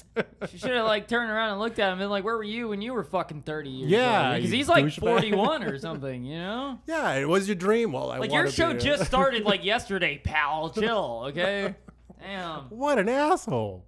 [0.50, 2.68] She should have like turned around and looked at him and like, "Where were you
[2.68, 4.36] when you were fucking 30 years Yeah.
[4.36, 6.24] Because he's like 41 or something.
[6.24, 6.78] You know.
[6.86, 7.92] yeah, it was your dream.
[7.92, 10.70] Well, I Like your show just started like yesterday, pal.
[10.70, 11.74] Chill, okay?
[12.20, 12.64] Damn.
[12.70, 13.84] What an asshole.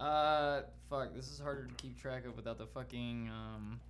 [0.00, 1.14] Uh, fuck.
[1.14, 3.80] This is harder to keep track of without the fucking um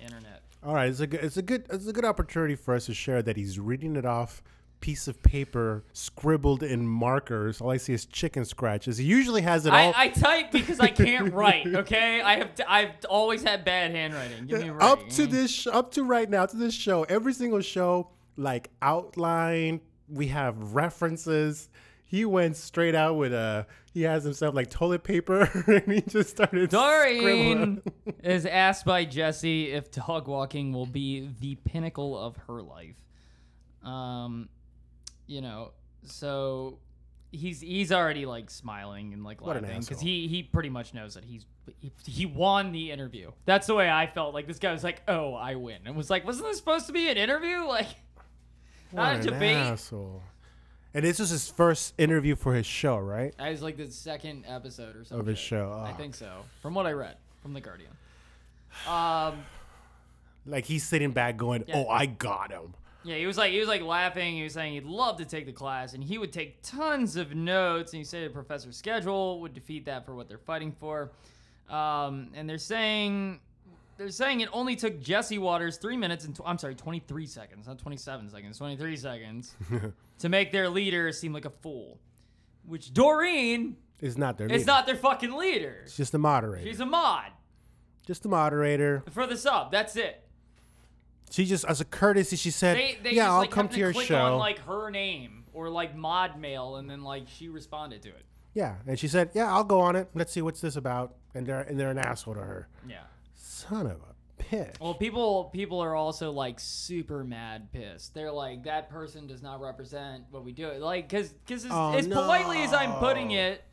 [0.00, 0.42] internet.
[0.62, 2.94] All right, it's a good, it's a good, it's a good opportunity for us to
[2.94, 4.42] share that he's reading it off
[4.80, 7.60] piece of paper scribbled in markers.
[7.60, 8.98] All I see is chicken scratches.
[8.98, 9.94] He usually has it all.
[9.96, 11.66] I, I type because I can't write.
[11.66, 14.46] Okay, I have I've always had bad handwriting.
[14.46, 17.32] Give me a up to this sh- up to right now to this show every
[17.32, 21.70] single show like outline we have references
[22.14, 26.30] he went straight out with a he has himself like toilet paper and he just
[26.30, 27.82] started Doreen
[28.22, 32.94] is asked by Jesse if dog walking will be the pinnacle of her life.
[33.82, 34.48] Um,
[35.26, 35.72] you know,
[36.04, 36.78] so
[37.32, 41.14] he's he's already like smiling and like What laughing because he he pretty much knows
[41.14, 41.46] that he's
[41.80, 43.32] he, he won the interview.
[43.44, 44.34] That's the way I felt.
[44.34, 46.92] Like this guy was like, "Oh, I win," and was like, "Wasn't this supposed to
[46.92, 47.88] be an interview?" Like,
[48.92, 49.56] not a What debate.
[49.56, 50.22] asshole.
[50.94, 54.44] And this was his first interview for his show right I was like the second
[54.46, 55.94] episode or something of his show I Oh.
[55.94, 57.90] think so, from what I read from the Guardian.
[58.88, 59.44] Um,
[60.46, 61.76] Like he's sitting back going, Yeah.
[61.78, 64.34] "Oh, I got him." yeah, he was like he was like laughing.
[64.36, 67.34] He was saying he'd love to take the class, and he would take tons of
[67.34, 67.92] notes.
[67.92, 71.12] And he said the professor's schedule would defeat that for what they're fighting for.
[71.70, 73.40] Um, and they're saying
[73.96, 77.66] they're saying it only took Jesse Watters three minutes and tw- I'm sorry, 23 seconds,
[77.66, 79.54] not 27 seconds, 23 seconds
[80.18, 81.98] to make their leader seem like a fool.
[82.66, 84.46] Which Doreen It's not their.
[84.46, 84.66] is leader.
[84.66, 85.80] not their fucking leader.
[85.84, 86.66] It's just a moderator.
[86.66, 87.30] She's a mod
[88.06, 89.02] just a moderator.
[89.12, 89.70] for the sub.
[89.72, 90.22] That's it.
[91.30, 93.74] She just, as a courtesy, she said, They, they "Yeah, just I'll like come have
[93.74, 97.24] to your click show." on like her name or like mod mail, and then like
[97.28, 98.24] she responded to it.
[98.52, 100.08] yeah, and she said, "Yeah, I'll go on it.
[100.14, 102.68] Let's see what's this about." And they're and they're an asshole to her.
[102.88, 102.98] Yeah.
[103.68, 104.80] Son of a bitch.
[104.80, 108.14] Well, people people are also like super mad pissed.
[108.14, 110.72] They're like that person does not represent what we do.
[110.72, 113.64] Like cuz cuz as, Oh, as politely as I'm putting it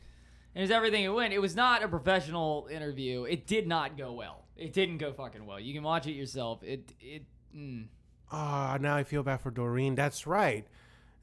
[0.54, 3.24] and as everything it went, it was not a professional interview.
[3.24, 4.44] It did not go well.
[4.56, 5.58] It didn't go fucking well.
[5.58, 6.62] You can watch it yourself.
[6.62, 7.24] It it
[7.54, 7.86] mm.
[8.30, 9.94] Ah, now I feel bad for Doreen.
[9.94, 10.66] That's right.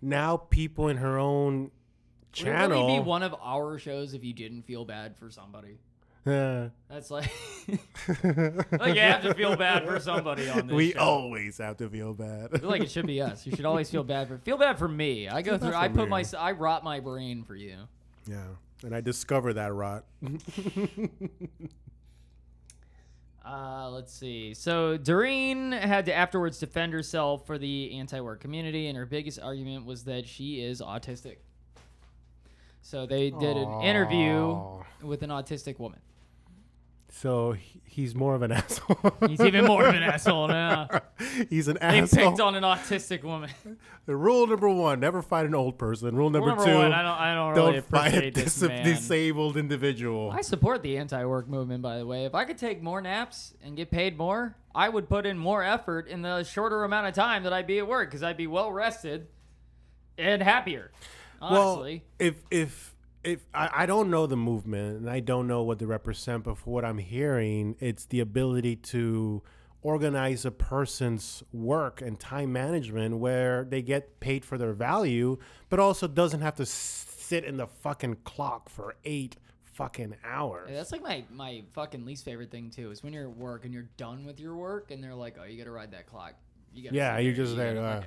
[0.01, 1.71] Now people in her own
[2.31, 2.69] channel.
[2.69, 5.79] Would it really be one of our shows if you didn't feel bad for somebody?
[6.25, 7.31] Uh, That's like
[8.71, 10.99] like you have to feel bad for somebody on this we show.
[10.99, 12.49] always have to feel bad.
[12.53, 13.45] I feel like it should be us.
[13.47, 15.29] You should always feel bad for feel bad for me.
[15.29, 15.73] I go through.
[15.73, 16.09] I put me.
[16.09, 17.77] my I rot my brain for you.
[18.27, 18.43] yeah,
[18.83, 20.03] and I discover that rot.
[23.45, 24.53] Uh, let's see.
[24.53, 29.85] So Doreen had to afterwards defend herself for the anti-work community, and her biggest argument
[29.85, 31.37] was that she is autistic.
[32.81, 35.99] So they did an interview with an autistic woman.
[37.11, 39.13] So he's more of an asshole.
[39.27, 40.87] He's even more of an asshole now.
[41.49, 42.29] he's an They asshole.
[42.29, 43.49] picked on an autistic woman.
[44.05, 46.15] Rule number one: never fight an old person.
[46.15, 47.11] Rule number, Number two: one, I don't.
[47.19, 50.31] I don't don't really fight a dis- disabled individual.
[50.31, 52.25] I support the anti-work movement, by the way.
[52.25, 55.63] If I could take more naps and get paid more, I would put in more
[55.63, 58.47] effort in the shorter amount of time that I'd be at work because I'd be
[58.47, 59.27] well rested
[60.17, 60.91] and happier.
[61.41, 62.88] Honestly, Well, if if
[63.23, 66.57] if I, I don't know the movement and I don't know what they represent, but
[66.57, 69.43] for what I'm hearing, it's the ability to
[69.81, 75.37] organize a person's work and time management where they get paid for their value,
[75.69, 80.67] but also doesn't have to sit in the fucking clock for eight fucking hours.
[80.69, 82.91] Yeah, that's like my my fucking least favorite thing too.
[82.91, 85.45] Is when you're at work and you're done with your work and they're like, "Oh,
[85.45, 86.33] you got to ride that clock."
[86.73, 88.03] You gotta Yeah, you're just there,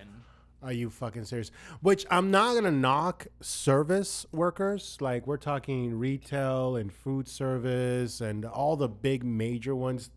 [0.62, 1.50] Are you fucking serious?
[1.80, 4.96] Which I'm not gonna knock service workers.
[5.00, 10.10] Like we're talking retail and food service and all the big major ones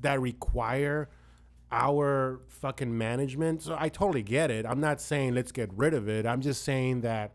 [0.00, 1.08] that require
[1.70, 3.62] our fucking management.
[3.62, 4.66] So I totally get it.
[4.66, 6.26] I'm not saying let's get rid of it.
[6.26, 7.32] I'm just saying that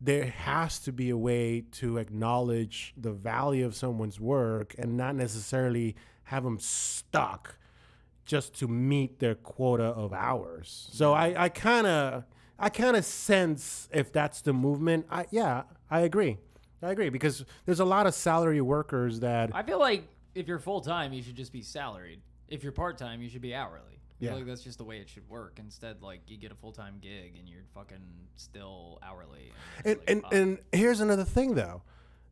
[0.00, 5.14] there has to be a way to acknowledge the value of someone's work and not
[5.14, 7.56] necessarily have them stuck
[8.24, 10.88] just to meet their quota of hours.
[10.92, 12.24] So I, I kind of
[12.58, 15.06] I kind of sense if that's the movement.
[15.10, 16.38] I yeah, I agree.
[16.82, 20.58] I agree because there's a lot of salary workers that I feel like if you're
[20.58, 22.20] full time, you should just be salaried.
[22.48, 23.80] If you're part time, you should be hourly.
[24.20, 24.34] I Yeah.
[24.34, 25.58] like that's just the way it should work.
[25.58, 28.02] Instead, like you get a full time gig and you're fucking
[28.36, 29.50] still hourly.
[29.84, 31.82] and it's like, and, uh, and here's another thing though.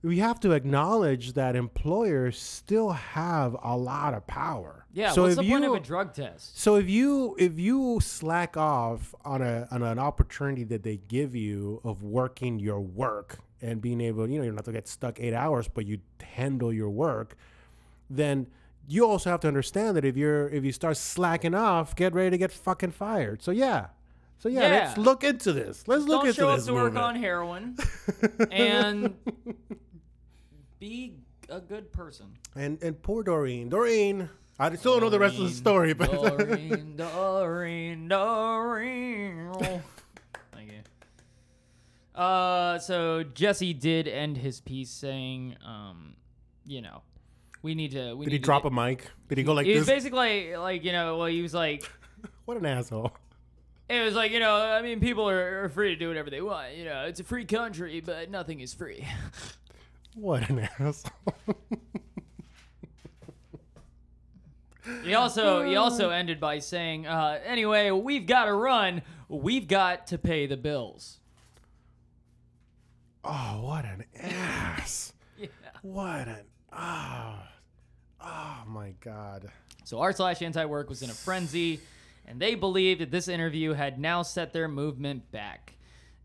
[0.02, 4.86] We have to acknowledge that employers still have a lot of power.
[4.92, 6.58] yeah, So what's if the point of you- a drug test?
[6.58, 11.34] So if you if you slack off on a on an opportunity that they give
[11.34, 15.20] you of working your work and being able, you know, you don't to get stuck
[15.20, 17.36] eight hours, but you handle your work,
[18.08, 18.46] then
[18.88, 22.30] you also have to understand that if you're if you start slacking off, get ready
[22.30, 23.42] to get fucking fired.
[23.42, 23.88] So yeah.
[24.38, 25.86] So yeah, let's look into this.
[25.86, 27.76] Let's look Don't into show up this to work on heroin
[28.50, 29.14] and
[30.80, 31.14] be
[31.48, 32.26] a good person.
[32.56, 33.68] and and poor Doreen.
[33.68, 34.28] Doreen.
[34.58, 39.52] I still don't know the rest of the story, but Doreen, Doreen, Doreen.
[40.52, 42.20] Thank you.
[42.20, 46.14] Uh, so Jesse did end his piece saying, um,
[46.66, 47.00] you know,
[47.62, 48.14] we need to.
[48.14, 49.10] We did need he to drop get- a mic?
[49.30, 49.72] Did he go like this?
[49.72, 49.94] He was this?
[49.96, 51.90] basically like, you know, well, he was like,
[52.44, 53.12] What an asshole.
[53.88, 56.42] it was like, you know, I mean, people are, are free to do whatever they
[56.42, 56.74] want.
[56.76, 59.06] You know, it's a free country, but nothing is free.
[60.14, 61.34] What an asshole.
[65.04, 69.02] He also he also ended by saying, uh, "Anyway, we've got to run.
[69.28, 71.18] We've got to pay the bills."
[73.24, 75.12] Oh, what an ass.
[75.38, 75.46] Yeah.
[75.80, 77.38] What an oh,
[78.20, 79.50] oh my god.
[79.84, 81.80] So r slash anti work was in a frenzy,
[82.26, 85.76] and they believed that this interview had now set their movement back.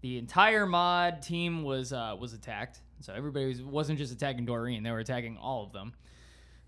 [0.01, 2.81] The entire mod team was uh, was attacked.
[3.01, 5.93] So everybody was, wasn't just attacking Doreen; they were attacking all of them.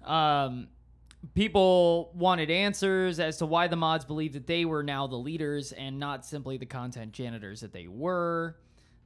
[0.03, 0.67] Um,
[1.33, 5.71] people wanted answers as to why the mods believed that they were now the leaders
[5.71, 8.57] and not simply the content janitors that they were.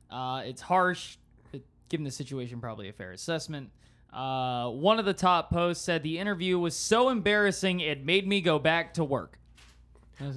[0.10, 1.17] Uh, it's harsh,
[1.51, 3.69] but given the situation, probably a fair assessment.
[4.12, 8.41] Uh, one of the top posts said the interview was so embarrassing it made me
[8.41, 9.39] go back to work.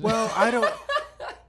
[0.01, 0.73] Well, I don't.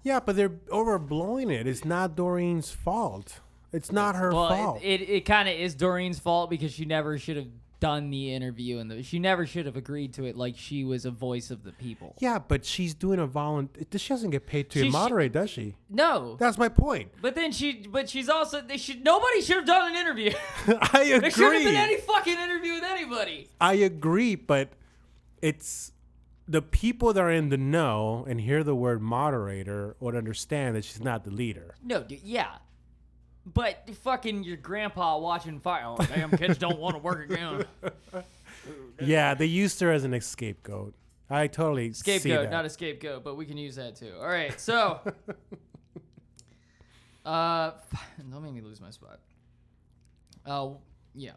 [0.06, 1.66] Yeah, but they're overblowing it.
[1.66, 3.40] It's not Doreen's fault.
[3.76, 4.82] It's not her well, fault.
[4.84, 7.48] it, it, it kind of is Doreen's fault because she never should have
[7.82, 11.06] done the interview and the, she never should have agreed to it like she was
[11.06, 12.16] a voice of the people.
[12.20, 13.84] yeah, but she's doing a volunteer.
[13.98, 15.76] She doesn't get paid to She- she- moderate, does she?
[15.90, 17.12] No, That's my point.
[17.22, 20.32] But then she, but she's also they should nobody should have done an interview.
[20.68, 21.20] I agree.
[21.20, 23.50] there shouldn't have been any fucking interview with anybody.
[23.60, 24.70] I agree, but
[25.42, 25.92] it's
[26.48, 30.86] the people that are in the know and hear the word moderator would understand that
[30.86, 31.76] she's not the leader.
[31.84, 32.56] No, dude, yeah.
[33.54, 35.84] But fucking your grandpa watching fire.
[35.86, 37.66] Oh, damn, kids don't want to work again.
[39.00, 40.96] Yeah, they used her as an scapegoat.
[41.30, 44.14] I totally see Scapegoat, not a scapegoat, but we can use that too.
[44.20, 45.00] All right, so.
[47.26, 47.72] uh,
[48.32, 49.20] don't make me lose my spot.
[50.46, 50.70] Uh,
[51.14, 51.32] yeah.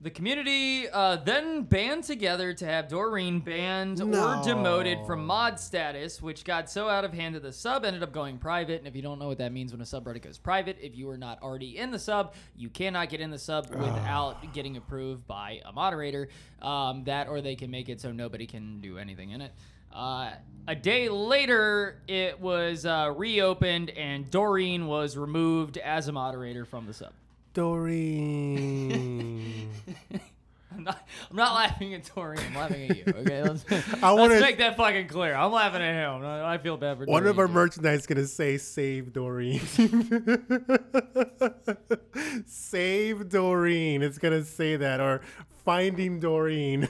[0.00, 6.22] The community uh, then band together to have Doreen banned or demoted from mod status,
[6.22, 8.78] which got so out of hand that the sub ended up going private.
[8.78, 11.10] And if you don't know what that means when a subreddit goes private, if you
[11.10, 15.26] are not already in the sub, you cannot get in the sub without getting approved
[15.26, 16.28] by a moderator.
[16.62, 19.52] Um, that or they can make it so nobody can do anything in it.
[19.92, 20.30] Uh,
[20.68, 26.86] a day later, it was uh, reopened and Doreen was removed as a moderator from
[26.86, 27.12] the sub.
[27.58, 29.68] Doreen.
[30.72, 32.38] I'm not, I'm not laughing at Tori.
[32.38, 33.02] I'm laughing at you.
[33.08, 33.64] Okay, let's,
[34.02, 35.34] I wanna- let's make that fucking clear.
[35.34, 36.24] I'm laughing at him.
[36.24, 39.60] I I feel bad for One of our Doreen, merchandise is gonna say "Save Doreen."
[42.46, 44.02] Save Doreen.
[44.02, 45.22] It's gonna say that or
[45.64, 46.88] Finding Doreen.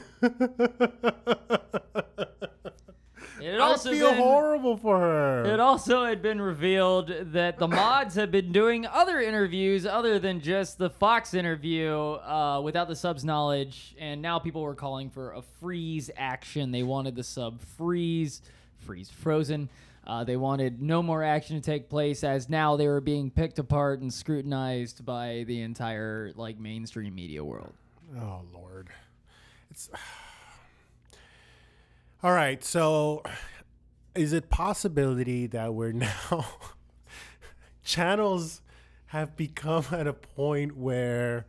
[3.40, 5.44] It I also feel been, horrible for her.
[5.44, 10.40] It also had been revealed that the mods had been doing other interviews other than
[10.40, 15.33] just the Fox interview uh, without the sub's knowledge, and now people were calling for
[15.33, 16.72] a freeze action.
[16.72, 18.42] They wanted the sub freeze,
[18.79, 19.68] freeze frozen.
[20.07, 23.59] Uh, they wanted no more action to take place as now they were being picked
[23.59, 27.74] apart and scrutinized by the entire like mainstream media world.
[28.18, 28.88] Oh Lord,
[29.70, 29.90] it's
[32.22, 32.62] all right.
[32.64, 33.22] So,
[34.14, 36.46] is it possibility that we're now
[37.85, 38.62] channels
[39.07, 41.46] have become at a point where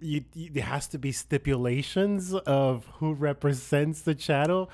[0.00, 4.70] you, you, there has to be stipulations of who represents the channel?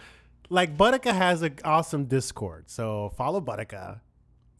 [0.51, 4.01] Like BuhDihKuh has an awesome Discord, so follow BuhDihKuh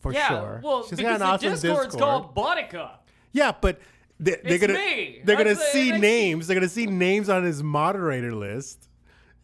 [0.01, 0.61] for yeah, sure.
[0.63, 2.01] well, She's because got an the awesome Discord's Discord.
[2.03, 2.91] called BuhDihKuh.
[3.33, 3.81] Yeah, but
[4.21, 5.21] they, they're It's gonna me.
[5.25, 6.47] they're gonna That's- it see makes- names.
[6.47, 8.88] They're gonna see names on his moderator list.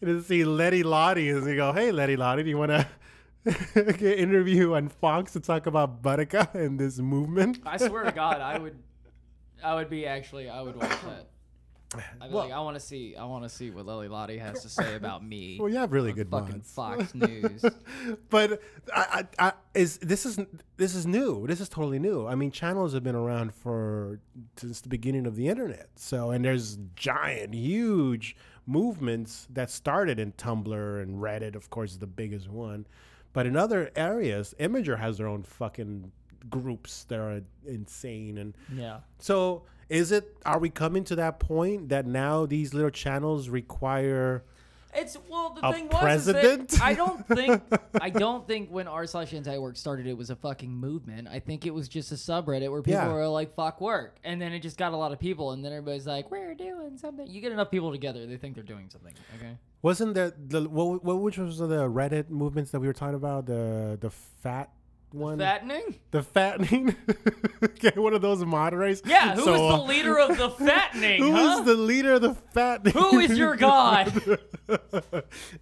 [0.05, 2.87] Gonna see Letty Lottie, and they go, "Hey, Letty Lottie, do you want to
[3.75, 8.40] get interview on Fox to talk about BuhDihKuh and this movement?" I swear to God,
[8.40, 8.77] I would,
[9.62, 11.29] I would be actually, I would watch that.
[12.21, 14.38] I'd be Well- like, I want to see, I want to see what Lily Lottie
[14.38, 15.59] has to say about me.
[15.61, 16.73] Well, you have really good fucking mods.
[16.73, 17.64] Fox News.
[18.31, 18.61] but
[18.93, 20.38] I, I, I, is this is
[20.77, 21.47] this is new.
[21.47, 22.27] This is totally new.
[22.27, 24.19] I mean, channels have been around for
[24.57, 25.90] since the beginning of the internet.
[25.95, 31.55] So, and there's giant, huge movements that started in Tumblr and Reddit.
[31.55, 32.87] Of course, is the biggest one.
[33.33, 36.12] But in other areas, Imgur has their own fucking
[36.50, 38.98] groups that are insane and yeah.
[39.18, 44.44] so is it are we coming to that point that now these little channels require
[44.97, 46.73] It's well, the A thing was president?
[46.73, 47.63] Is that I don't think
[48.01, 51.29] I don't think when r slash anti work started, it was a fucking movement.
[51.29, 53.13] I think it was just a subreddit where people Yeah.
[53.13, 55.73] were like "fuck work," and then it just got a lot of people, and then
[55.73, 59.15] everybody's like, "We're doing something." You get enough people together, they think they're doing something.
[59.37, 59.57] Okay.
[59.83, 63.47] Wasn't there the what, what which was the Reddit movements that we were talking about
[63.47, 64.71] the the fat
[65.15, 65.94] one Fattening?
[66.10, 66.94] the fattening
[67.62, 69.35] okay one of those moderators Yeah.
[69.37, 71.23] Who So, is uh, the leader of the fattening?
[71.23, 71.58] who huh?
[71.60, 74.12] is the leader of the fattening Who is your god?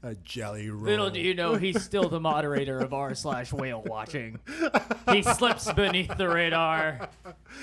[0.03, 3.83] a jelly roll Little do you know, he's still the moderator of r slash whale
[3.85, 4.39] watching.
[5.11, 7.09] He slips beneath the radar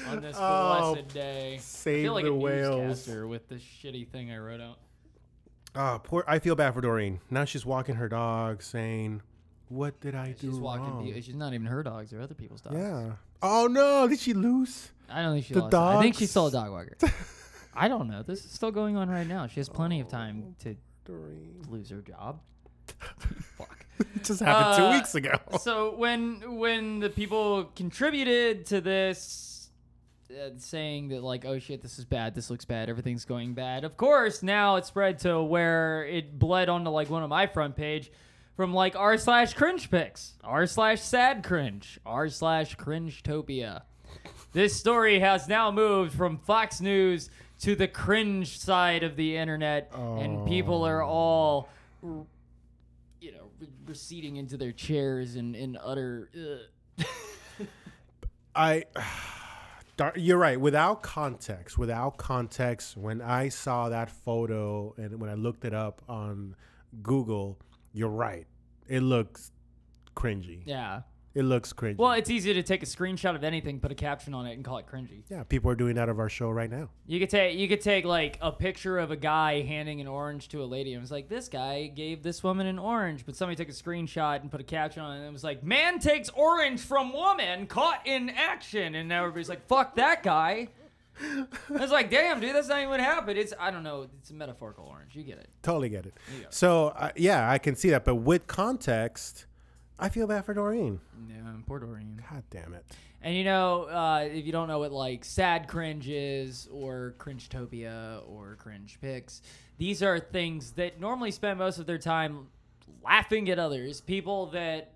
[0.08, 1.54] on this Oh, blessed day.
[1.56, 3.08] I save feel like the a whales.
[3.08, 4.78] with this shitty thing I wrote out.
[5.76, 9.22] oh poor I feel bad for Doreen now she's walking her dog saying
[9.70, 10.86] what did I do She's walking.
[10.86, 12.76] wrong She's not even her dogs; they're other people's dogs.
[12.78, 13.12] yeah
[13.42, 15.74] oh no did she lose I don't think she The lost.
[15.74, 15.78] it.
[15.78, 16.96] I think she stole a dog walker.
[17.76, 18.22] I don't know.
[18.24, 19.48] This is still going on right now.
[19.48, 20.76] She has plenty of time to
[21.70, 22.42] lose her job.
[23.58, 23.86] Fuck.
[24.00, 29.70] it just happened two Uh, weeks ago so when when the people contributed to this
[30.32, 33.84] uh, saying that like, oh shit, this is bad, this looks bad, everything's going bad.
[33.84, 37.76] Of course, now it spread to where it bled onto like one of my front
[37.76, 38.12] page
[38.60, 43.84] from like r slash cringe pics, r slash sad cringe, r slash cringe topia.
[44.52, 47.30] This story has now moved from Fox News
[47.62, 51.08] to the cringe side of the internet, and people are oh.
[51.08, 51.70] all,
[53.22, 53.50] you know,
[53.86, 56.30] receding into their chairs in, in utter.
[58.54, 58.84] I
[60.18, 60.60] you're right.
[60.60, 66.02] Without context, without context, when I saw that photo and when I looked it up
[66.10, 66.58] on
[67.02, 67.58] Google,
[68.00, 68.48] you're right.
[68.88, 69.52] It looks
[70.16, 70.64] cringy.
[70.66, 71.02] yeah.
[71.36, 71.96] It looks cringy.
[71.98, 74.66] Well, it's easy to take a screenshot of anything, put a caption on it, and
[74.66, 75.22] call it cringy.
[75.30, 76.90] yeah, people are doing that of our show right now.
[77.06, 80.50] You could take you could take like a picture of a guy handing an orange
[80.50, 83.36] to a lady, and it was like this guy gave this woman an orange, but
[83.36, 86.00] somebody took a screenshot and put a caption on it, and it was like man
[86.00, 90.68] takes orange from woman caught in action, and now everybody's like fuck that guy.
[91.22, 93.38] It's like damn dude, that's not even what happened.
[93.38, 95.16] It's I don't know, it's a metaphorical orange.
[95.16, 95.50] You get it.
[95.62, 96.14] Totally get it.
[96.50, 99.46] So uh, yeah, I can see that, but with context,
[100.00, 101.00] I feel bad for Doreen.
[101.28, 101.36] Yeah,
[101.70, 102.22] poor Dorian.
[102.30, 102.86] God damn it.
[103.22, 108.22] And you know, uh, if you don't know what like sad cringe is, or cringetopia,
[108.28, 109.42] or cringe pics,
[109.78, 112.48] these are things that normally spend most of their time
[113.04, 114.02] laughing at others.
[114.02, 114.94] People that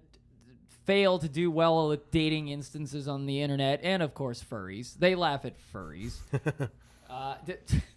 [0.85, 4.97] fail to do well with dating instances on the internet, and of course furries.
[4.97, 6.17] They laugh at furries.
[7.09, 7.55] uh, d-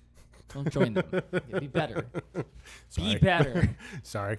[0.55, 1.23] don't join them.
[1.59, 2.07] Be better.
[2.89, 3.15] Sorry.
[3.15, 3.77] Be better.
[4.03, 4.39] Sorry.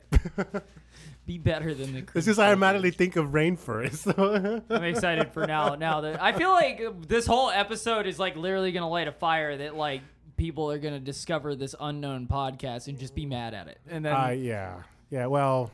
[1.26, 2.04] Be better than the.
[2.16, 4.64] it's just I automatically think of rainforest.
[4.70, 5.76] I'm excited for now.
[5.76, 9.58] Now that I feel like this whole episode is like literally gonna light a fire
[9.58, 10.02] that like
[10.38, 13.80] people are gonna discover this unknown podcast and just be mad at it.
[13.90, 14.84] And then Uh, yeah.
[15.10, 15.26] Yeah.
[15.26, 15.70] Well,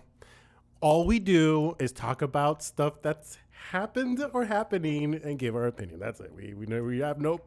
[0.84, 3.38] all we do is talk about stuff that's
[3.72, 5.98] happened or happening and give our opinion.
[5.98, 6.34] That's it.
[6.36, 7.40] We we know we have no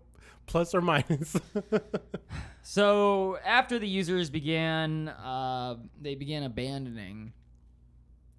[0.47, 1.37] plus or minus.
[2.63, 7.35] so after the users began, uh, they began abandoning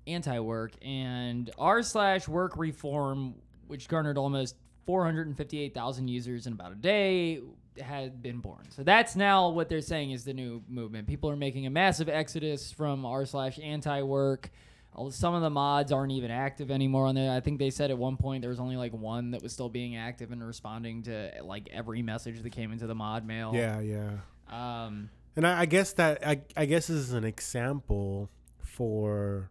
[0.08, 3.36] anti-work and r slash work reform,
[3.68, 4.56] which garnered almost
[4.88, 7.42] 458,000 users in about a day,
[7.80, 8.66] had been born.
[8.70, 11.08] So that's now what they're saying is the new movement.
[11.08, 14.50] People are making a massive exodus from r slash anti-work.
[14.50, 14.66] Al-
[15.12, 17.32] Some of the mods aren't even active anymore on there.
[17.32, 19.70] I think they said at one point there was only like one that was still
[19.70, 23.52] being active and responding to like every message that came into the mod mail.
[23.54, 23.80] yeah.
[23.80, 24.12] Yeah.
[24.50, 28.30] Um, And I, I guess that I, I guess this is an example
[28.64, 29.50] for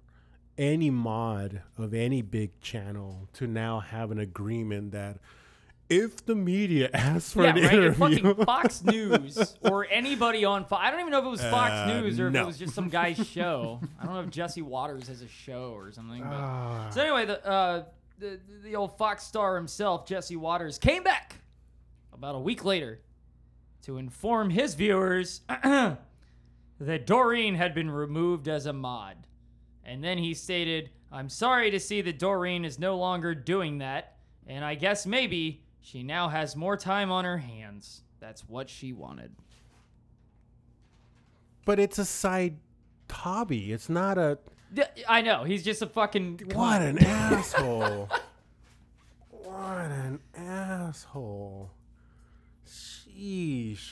[0.58, 5.18] any mod of any big channel to now have an agreement that
[5.88, 7.72] if the media asks for yeah, an right.
[7.74, 10.82] Interview, fucking Fox News or anybody on Fox.
[10.84, 12.74] I don't even know if it was Fox Uh, News or if it was just
[12.74, 13.80] some guy's show.
[14.00, 16.22] I don't know if Jesse Watters has a show or something.
[16.22, 16.32] But.
[16.32, 16.90] Ah.
[16.90, 17.84] So anyway, the, uh,
[18.18, 21.36] the the old Fox star himself, Jesse Watters, came back
[22.12, 23.00] about a week later
[23.82, 29.16] to inform his viewers that Doreen had been removed as a mod.
[29.84, 34.16] And then he stated, "I'm sorry to see that Doreen is no longer doing that,
[34.46, 38.02] and I guess maybe she now has more time on her hands.
[38.18, 39.32] That's what she wanted."
[41.66, 42.56] but it's a side
[43.10, 43.72] hobby.
[43.72, 44.38] It's not a.
[45.06, 48.08] I know he's just a fucking what an asshole.
[49.28, 51.70] What an asshole.
[52.66, 53.90] Sheesh.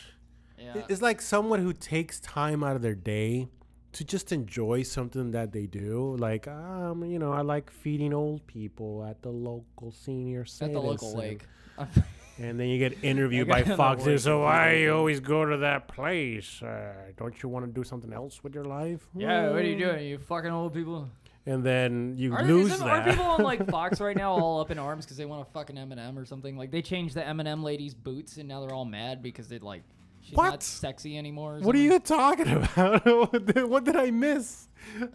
[0.59, 0.83] Yeah.
[0.89, 3.49] It's like someone who takes time out of their day
[3.93, 6.17] to just enjoy something that they do.
[6.19, 10.71] Like, um, you know, I like feeding old people at the local senior center.
[10.71, 11.43] at the local lake.
[12.37, 14.05] And then you get interviewed by Fox.
[14.05, 14.85] word So why you.
[14.87, 16.61] you always go to that place?
[16.61, 19.07] Uh, don't you want to do something else with your life?
[19.15, 20.05] yeah, what are you doing?
[20.07, 21.09] You fucking old people.
[21.47, 23.07] And then you Are, lose isn't- that.
[23.07, 25.51] are people on like Fox right now all up in arms because they want a
[25.53, 26.57] fucking M&M or something?
[26.57, 29.83] Like they changed the M&M lady's boots and now they're all mad because they like
[30.21, 30.51] she's What?
[30.51, 31.61] not sexy anymore.
[31.61, 33.05] what are you talking about?
[33.07, 34.67] what, did, what did I miss?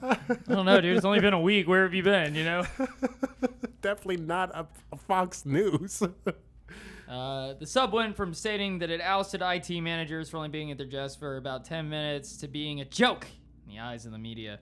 [0.01, 0.95] I don't know, dude.
[0.95, 1.67] It's only been a week.
[1.67, 2.33] Where have you been?
[2.33, 2.65] You know.
[3.81, 6.01] Definitely not a, a Fox News.
[7.09, 10.77] Uh, the sub went from stating that it ousted IT managers for only being at
[10.77, 13.25] their desk for about 10 minutes to being a joke
[13.65, 14.59] in the eyes of the media.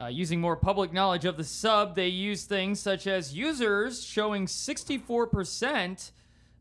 [0.00, 4.46] Uh, using more public knowledge of the sub, they used things such as users showing
[4.46, 6.12] 64%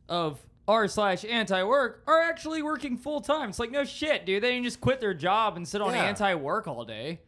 [0.10, 3.50] of r slash anti work are actually working full time.
[3.50, 4.44] It's like no shit, dude.
[4.44, 6.04] They didn't just quit their job and sit on Yeah.
[6.06, 7.22] anti work all day.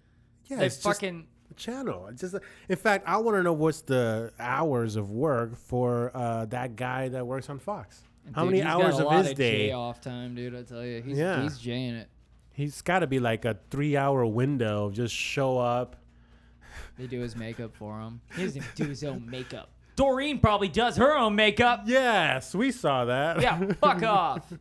[0.48, 2.08] yeah, They fucking a channel.
[2.08, 2.36] It's just,
[2.70, 7.10] in fact, I want to know what's the hours of work for uh, that guy
[7.10, 8.02] that works on Fox.
[8.34, 9.68] How Dude, many he's got hours a of lot his day?
[9.68, 10.56] J off time, dude.
[10.56, 11.42] I tell you, he's Yeah.
[11.44, 12.10] he's jaying it.
[12.54, 14.86] He's got to be like a three-hour window.
[14.86, 15.98] of Just show up.
[16.98, 18.22] They do his makeup for him.
[18.36, 19.70] He doesn't do his own makeup.
[19.96, 21.84] Doreen probably does her own makeup.
[21.86, 23.42] Yes, we saw that.
[23.42, 24.52] Yeah, fuck off.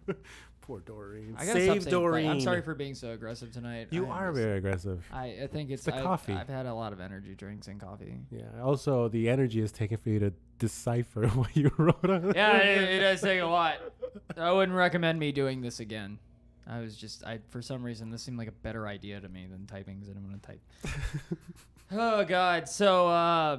[0.73, 1.35] Poor Doreen.
[1.39, 2.25] I gotta Save stop saying Doreen.
[2.27, 2.35] fuck.
[2.35, 3.89] I'm sorry for being so aggressive tonight.
[3.91, 5.05] You I are very aggressive.
[5.13, 6.33] I, I think it's the I- coffee.
[6.33, 8.15] I've had a lot of energy drinks and coffee.
[8.31, 8.45] Yeah.
[8.63, 12.33] Also, the energy is taken for you to decipher what you wrote on.
[12.35, 13.75] Yeah, it, it does take a lot.
[14.39, 16.19] I wouldn't recommend me doing this again.
[16.67, 19.47] I was just, I for some reason this seemed like a better idea to me
[19.51, 20.61] than typing because I didn't want to type.
[21.93, 22.67] oh God!
[22.69, 23.59] So uh,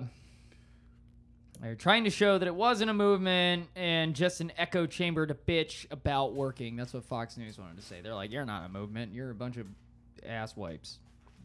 [1.63, 5.33] they're trying to show that it wasn't a movement and just an echo chamber to
[5.33, 6.75] bitch about working.
[6.75, 8.01] That's what Fox News wanted to say.
[8.01, 9.13] They're like, you're not a movement.
[9.13, 9.65] You're a bunch of
[10.25, 10.99] ass wipes.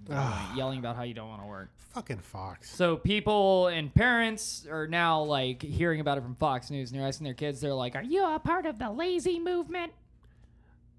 [0.09, 1.71] Yelling, yelling about how you don't want to work.
[1.93, 2.71] Fucking Fox.
[2.71, 7.09] So people and parents are now like hearing about it from Fox News, and they're
[7.09, 7.61] asking their kids.
[7.61, 9.93] They're like, "Are you a part of the lazy movement?"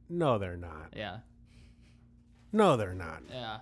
[0.09, 0.93] No, they're not.
[0.95, 1.19] Yeah,
[2.51, 3.21] No, they're not.
[3.31, 3.59] yeah.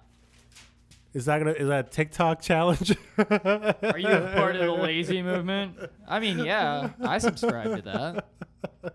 [1.17, 1.53] Is that gonna?
[1.53, 2.91] Is that a TikTok challenge?
[3.17, 5.75] Are you a part of the lazy movement?
[6.07, 8.93] I mean, yeah, I subscribe to that.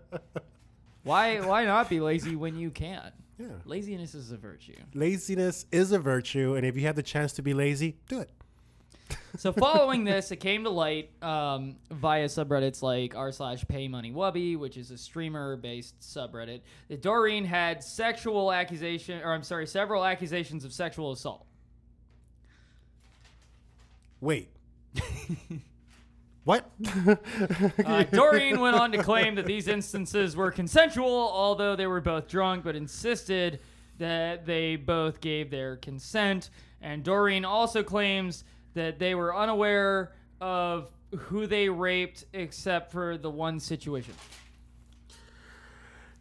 [1.03, 1.41] Why?
[1.41, 3.11] Why not be lazy when you can?
[3.37, 3.47] Yeah.
[3.65, 4.77] Laziness is a virtue.
[4.93, 8.29] Laziness is a virtue, and if you have the chance to be lazy, do it.
[9.35, 14.13] So following this, it came to light um, via subreddits like r slash pay money
[14.13, 19.67] wubby, which is a streamer based subreddit, that Doreen had sexual accusation, or I'm sorry,
[19.67, 21.47] several accusations of sexual assault.
[24.23, 24.47] Wait.
[26.45, 26.71] what?
[27.85, 32.29] Uh, Doreen went on to claim that these instances were consensual, although they were both
[32.29, 33.59] drunk, but insisted
[33.97, 36.51] that they both gave their consent.
[36.81, 38.45] And Doreen also claims
[38.75, 44.13] that they were unaware of who they raped except for the one situation.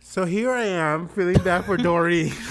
[0.00, 2.32] So here I am feeling bad for Dory.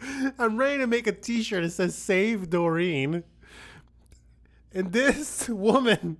[0.38, 3.24] I'm ready to make a t-shirt that says save Doreen.
[4.72, 6.18] And this woman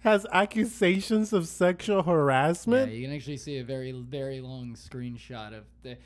[0.00, 2.90] has accusations of sexual harassment.
[2.90, 5.96] Yeah, you can actually see a very, very long screenshot of the.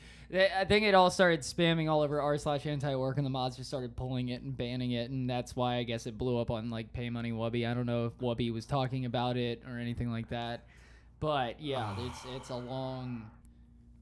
[0.59, 3.57] I think it all started spamming all over r slash anti work, and the mods
[3.57, 6.51] just started pulling it and banning it, and that's why I guess it blew up
[6.51, 7.67] on like Pay Money Wubby.
[7.67, 10.65] I don't know if Wubby was talking about it or anything like that,
[11.19, 13.31] but yeah, it's it's a long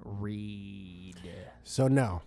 [0.04, 1.16] read.
[1.64, 2.22] So no.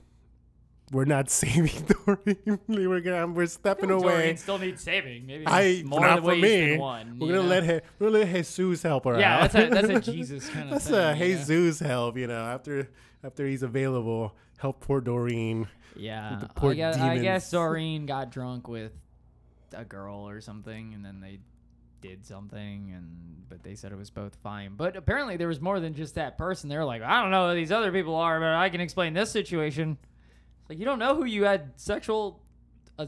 [0.91, 2.59] We're not saving Doreen.
[2.67, 4.13] We're gonna we're stepping away.
[4.23, 5.27] Doreen still needs saving.
[5.27, 6.79] Maybe I more not for me.
[6.79, 7.19] one.
[7.19, 7.49] we're gonna know?
[7.49, 9.53] let we're gonna let Jesus help her Yeah, out.
[9.53, 10.95] that's a that's a Jesus kind of That's thing.
[10.95, 11.45] a you know?
[11.45, 12.45] Jesus help, you know.
[12.47, 12.89] After
[13.23, 15.69] after he's available, help poor Doreen.
[15.97, 18.93] Yeah, the poor I guess, I guess Doreen got drunk with
[19.75, 21.41] a girl or something, and then they
[22.01, 24.75] did something, and but they said it was both fine.
[24.77, 26.69] But apparently there was more than just that person.
[26.71, 29.13] They were like, I don't know who these other people are, but I can explain
[29.13, 29.99] this situation.
[30.69, 32.43] Like you don't know who you had sexual.
[32.99, 33.07] Uh,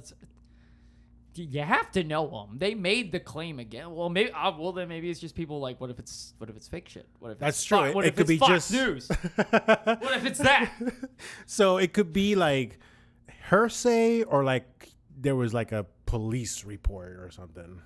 [1.35, 2.59] you have to know them.
[2.59, 3.95] They made the claim again.
[3.95, 4.31] Well, maybe.
[4.33, 6.89] Uh, well, then maybe it's just people like, what if it's what if it's fake
[6.89, 7.09] shit?
[7.19, 7.79] What if That's it's true.
[7.79, 9.09] Fox- what it if could it's be Fox just News?
[9.37, 10.73] What if it's that?
[11.47, 12.79] so it could be like
[13.45, 14.89] her say or like
[15.19, 17.81] there was like a police report or something.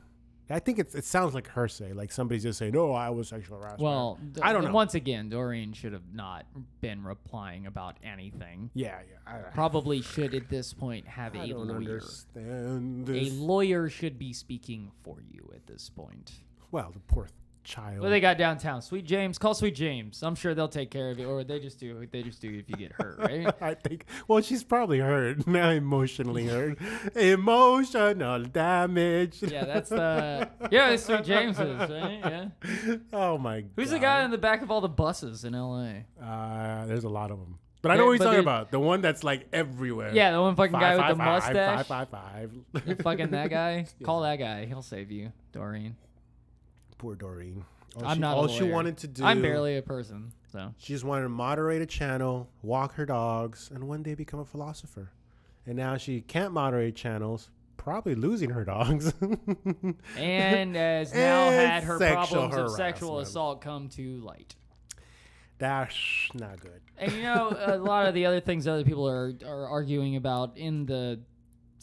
[0.50, 3.28] I think it's, it sounds like her say, like somebody's just saying, "No, I was
[3.28, 4.72] sexual harassment." Well, I don't know.
[4.72, 6.44] Once again, Doreen should have not
[6.80, 8.70] been replying about anything.
[8.74, 9.32] yeah, yeah.
[9.32, 11.76] I, Probably should at this point have I a don't lawyer.
[11.76, 16.32] understand A lawyer should be speaking for you at this point.
[16.70, 17.28] well, the poor
[17.64, 18.00] child.
[18.00, 18.82] What they got downtown?
[18.82, 20.22] Sweet James, call Sweet James.
[20.22, 22.06] I'm sure they'll take care of you, or they just do.
[22.10, 23.52] They just do if you get hurt, right?
[23.60, 24.06] I think.
[24.28, 26.78] Well, she's probably hurt now, emotionally hurt.
[27.16, 29.42] Emotional damage.
[29.42, 30.90] yeah, that's the yeah.
[30.90, 32.20] That's Sweet James is right.
[32.24, 32.48] Yeah.
[33.12, 33.64] Oh my.
[33.76, 33.94] Who's God.
[33.94, 36.04] the guy in the back of all the buses in L.A.?
[36.22, 37.58] Uh, there's a lot of them.
[37.82, 38.70] But I know what he's but talking about.
[38.70, 40.10] The one that's like everywhere.
[40.14, 41.86] Yeah, the one fucking guy with the Five, five, five, mustache.
[41.86, 43.86] Five, five, fucking that guy.
[44.02, 44.64] Call that guy.
[44.64, 45.96] He'll save you, Doreen.
[47.04, 47.66] Poor Doreen.
[47.96, 48.34] All I'm she, not.
[48.34, 49.24] All she wanted to do.
[49.24, 53.70] I'm barely a person, so She just wanted to moderate a channel, walk her dogs,
[53.72, 55.10] and one day become a philosopher.
[55.66, 59.12] And now she can't moderate channels, probably losing her dogs.
[60.16, 64.54] and has now And had her problems of sexual assault come to light.
[65.58, 65.94] That's
[66.32, 66.80] not good.
[66.96, 70.56] And you know, a lot of the other things other people are are arguing about
[70.56, 71.20] in the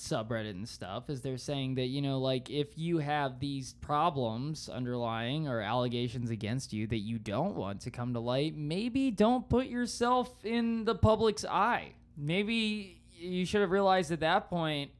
[0.01, 4.69] subreddit and stuff is they're saying that you know like if you have these problems
[4.69, 9.47] underlying or allegations against you that you don't want to come to light maybe don't
[9.49, 14.91] put yourself in the public's eye maybe you should have realized at that point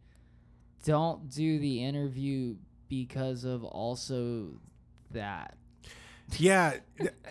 [0.83, 2.55] don't do the interview
[2.87, 4.49] because of also
[5.11, 5.55] that
[6.37, 6.77] Yeah,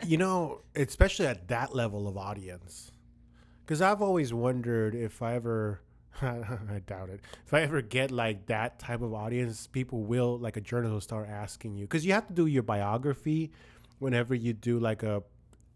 [0.07, 2.91] you know, especially at that level of audience.
[3.65, 5.81] Because I've always wondered if I ever
[6.23, 7.21] I doubt it.
[7.47, 11.01] If I ever get like that type of audience, people will like a journalist will
[11.01, 13.51] start asking you because you have to do your biography
[13.99, 15.23] whenever you do like a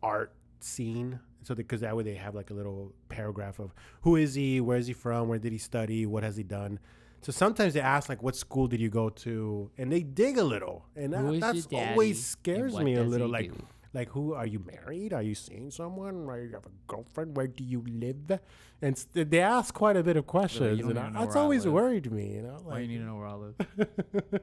[0.03, 1.21] art scene.
[1.43, 4.79] So because that way they have like a little paragraph of who is he, where
[4.79, 6.79] is he from, where did he study, what has he done.
[7.21, 10.45] So sometimes they ask like, what school did you go to, and they dig a
[10.45, 13.29] little, and that, that's always scares me a little.
[13.29, 13.67] Like, do?
[13.95, 15.13] Like who are you married?
[15.13, 16.29] Are you seeing someone?
[16.29, 17.37] Are you have a girlfriend?
[17.37, 18.41] Where do you live?
[18.83, 22.35] And st- they ask quite a bit of questions, and I, that's always worried me.
[22.35, 23.55] You know, Why you need to know where I live?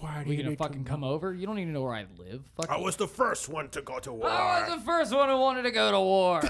[0.00, 1.32] why do you gonna need to fucking come over?
[1.32, 2.42] You don't even know where I live.
[2.54, 4.28] Fuck I was the first one to go to war.
[4.28, 6.42] I was the first one who wanted to go to war.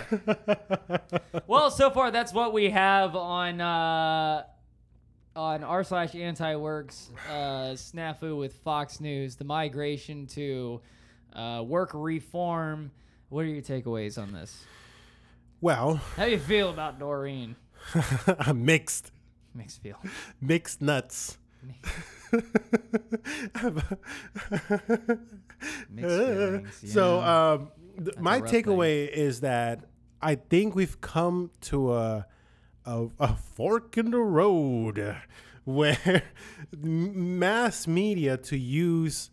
[1.46, 4.42] well, so far that's what we have on uh,
[5.36, 9.36] on r slash anti works uh, snafu with Fox News.
[9.36, 10.80] The migration to
[11.34, 12.90] uh, work reform.
[13.28, 14.64] What are your takeaways on this?
[15.60, 17.56] well, How do you feel about Doreen?
[18.38, 19.12] I'm mixed,
[19.54, 19.98] Mixed feel.
[20.40, 21.38] mixed nuts.
[25.90, 26.92] Mixed feelings.
[26.92, 27.68] So, um,
[28.02, 29.84] th- my takeaway is that
[30.20, 32.26] I think we've come to a,
[32.84, 35.16] a a fork in the road
[35.64, 36.22] where
[36.80, 39.30] mass media to use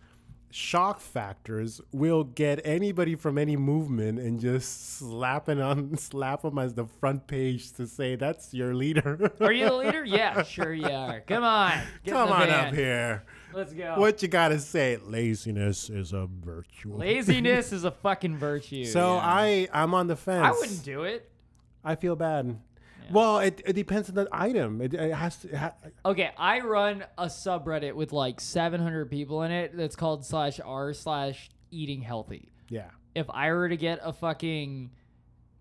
[0.52, 6.58] shock factors will get anybody from any movement and just slap it on slap them
[6.58, 9.32] as the front page to say that's your leader.
[9.42, 10.06] are you the leader?
[10.10, 11.22] Yeah, sure you are.
[11.22, 11.74] Come on.
[12.06, 12.68] Come on van.
[12.68, 13.24] up here.
[13.54, 13.96] Let's go.
[14.00, 14.98] What you gotta say?
[14.98, 16.94] Laziness is a virtue.
[16.94, 18.86] Laziness is a fucking virtue.
[18.86, 19.22] So yeah.
[19.24, 20.48] I I'm on the fence.
[20.48, 21.30] I wouldn't do it.
[21.84, 22.60] I feel bad.
[23.12, 24.82] Well, it, it depends on the item.
[24.82, 25.50] It, it has to.
[25.50, 25.74] It ha-
[26.06, 30.94] Okay, I run a subreddit with like 700 people in it that's called slash r
[30.94, 32.50] slash eating healthy.
[32.70, 32.90] yeah.
[33.16, 34.92] If I were to get a fucking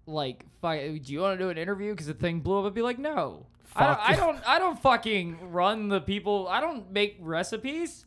[0.06, 1.92] like, fuck, do you want to do an interview?
[1.92, 3.46] Because the thing blew up, I'd be like, no.
[3.74, 4.48] I don't, I don't.
[4.48, 6.46] I don't fucking run the people.
[6.48, 8.06] I don't make recipes.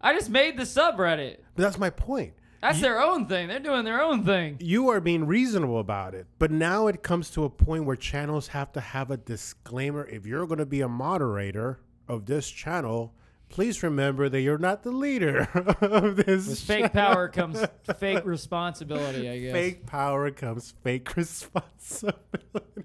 [0.00, 1.38] I just made the subreddit.
[1.54, 2.34] But that's my point.
[2.60, 3.48] That's their own thing.
[3.48, 4.56] They're doing their own thing.
[4.60, 8.48] You are being reasonable about it, but now it comes to a point where channels
[8.48, 10.06] have to have a disclaimer.
[10.06, 11.78] If you're going to be a moderator
[12.08, 13.14] of this channel,
[13.48, 15.48] please remember that you're not the leader
[15.80, 16.48] of this.
[16.48, 17.64] With fake power comes
[17.98, 19.28] fake responsibility.
[19.28, 19.52] I guess.
[19.52, 22.84] fake power comes fake responsibility.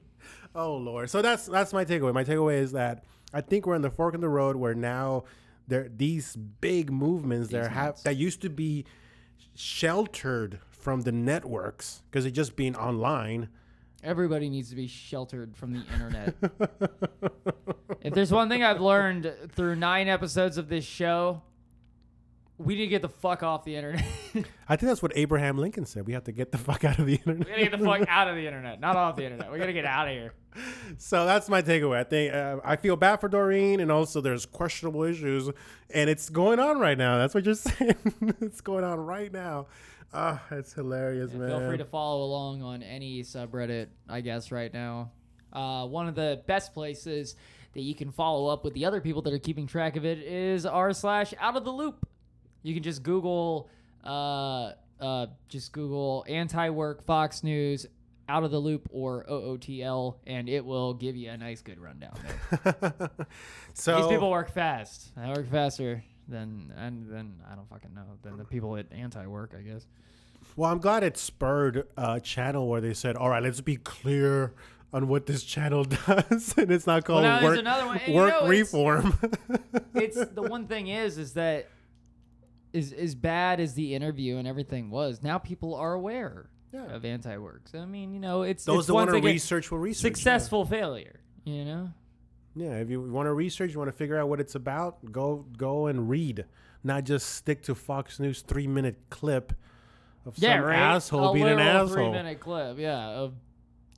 [0.54, 1.10] oh lord.
[1.10, 2.14] So that's that's my takeaway.
[2.14, 3.04] My takeaway is that
[3.34, 5.24] I think we're in the fork in the road where now
[5.68, 8.86] there these big movements that have that used to be
[9.56, 13.50] sheltered from the networks because it just being online.
[14.04, 16.36] Everybody needs to be sheltered from the internet.
[18.02, 21.42] if there's one thing I've learned through nine episodes of this show,
[22.58, 24.06] we need to get the fuck off the internet.
[24.70, 26.06] I think that's what Abraham Lincoln said.
[26.06, 27.48] We have to get the fuck out of the internet.
[27.48, 29.52] We gotta get the fuck out of the internet, not off the internet.
[29.52, 30.34] We gotta get out of here.
[31.00, 31.98] So that's my takeaway.
[31.98, 35.50] I think uh, I feel bad for Doreen, and also there's questionable issues,
[35.90, 37.18] and it's going on right now.
[37.18, 37.96] That's what you're saying.
[38.40, 39.66] it's going on right now.
[40.14, 41.50] Ah, it's hilarious, Yeah, man.
[41.50, 45.12] Feel free to follow along on any subreddit, I guess, right now.
[45.52, 47.36] Uh, one of the best places
[47.74, 50.20] that you can follow up with the other people that are keeping track of it
[50.20, 52.08] is r slash out of the loop.
[52.64, 53.70] You can just Google,
[54.06, 57.86] uh, uh, just Google anti-work Fox News
[58.30, 62.16] out of the loop or OOTL, and it will give you a nice good rundown.
[63.74, 65.12] So These people work fast.
[65.18, 69.54] I work faster than and then I don't fucking know than the people at anti-work,
[69.58, 69.88] I guess.
[70.56, 74.54] well, I'm glad it spurred a channel where they said, "All right, let's be clear."
[74.94, 78.38] On what this channel does, and it's not called there's work, and you work know,
[78.46, 79.18] it's- reform.
[79.96, 81.68] it's the one thing is is that
[82.74, 85.22] is as bad as the interview and everything was.
[85.24, 86.86] Now people are aware Yeah.
[86.94, 87.68] of anti-work.
[87.70, 90.04] So I mean, you know, it's Those it's that want to research will research.
[90.04, 90.16] yeah.
[90.16, 91.20] successful failure.
[91.46, 91.90] You know,
[92.56, 95.46] Yeah, if you want to research, you want to figure out what it's about, go
[95.58, 96.46] go and read,
[96.84, 99.54] not just stick to Fox News three minute clip
[100.26, 100.78] of yeah, some right.
[100.78, 101.88] asshole a being an asshole.
[101.96, 103.34] three-minute clip, yeah, of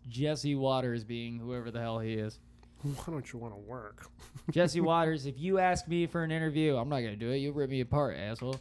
[0.09, 2.39] Jesse Watters being whoever the hell he is.
[3.05, 4.07] Why don't you want to work?
[4.51, 7.38] Jesse Watters, if you ask me for an interview, I'm not gonna do it.
[7.38, 8.57] You'll rip me apart, asshole.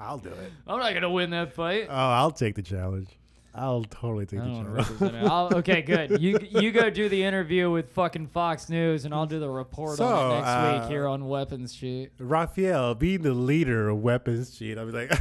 [0.00, 0.52] I'll do it.
[0.66, 1.86] I'm not gonna win that fight.
[1.88, 3.08] Oh, I'll take the challenge.
[3.54, 5.14] I'll totally take I the to challenge.
[5.24, 6.20] I'll, okay, good.
[6.20, 9.98] You you go do the interview with fucking Fox News, and I'll do the report
[9.98, 12.12] So, on it next uh, week here on Weapons Cheat.
[12.18, 15.12] Raphael, being the leader of Weapons Cheat, I'll be like,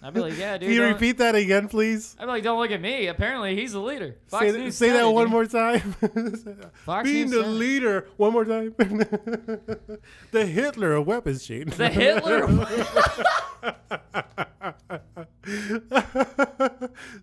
[0.00, 0.68] I'd be like, yeah, dude.
[0.68, 2.14] can you don't- repeat that again, please?
[2.20, 3.08] I'd be like, don't look at me.
[3.08, 4.14] Apparently, he's the leader.
[4.28, 5.32] Fox Say, News say that one dude.
[5.32, 5.80] more time.
[6.84, 8.74] Fox being News the leader, one more time.
[10.30, 11.70] the Hitler of Weapons Cheat.
[11.72, 12.46] The Hitler.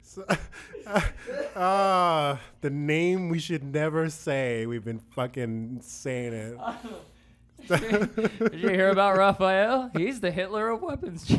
[0.03, 0.25] So-
[1.55, 6.57] Ah, the name we should never say we've been fucking saying it.
[7.67, 9.89] Did you hear about Raphael?
[9.95, 11.31] He's the Hitler of weapons.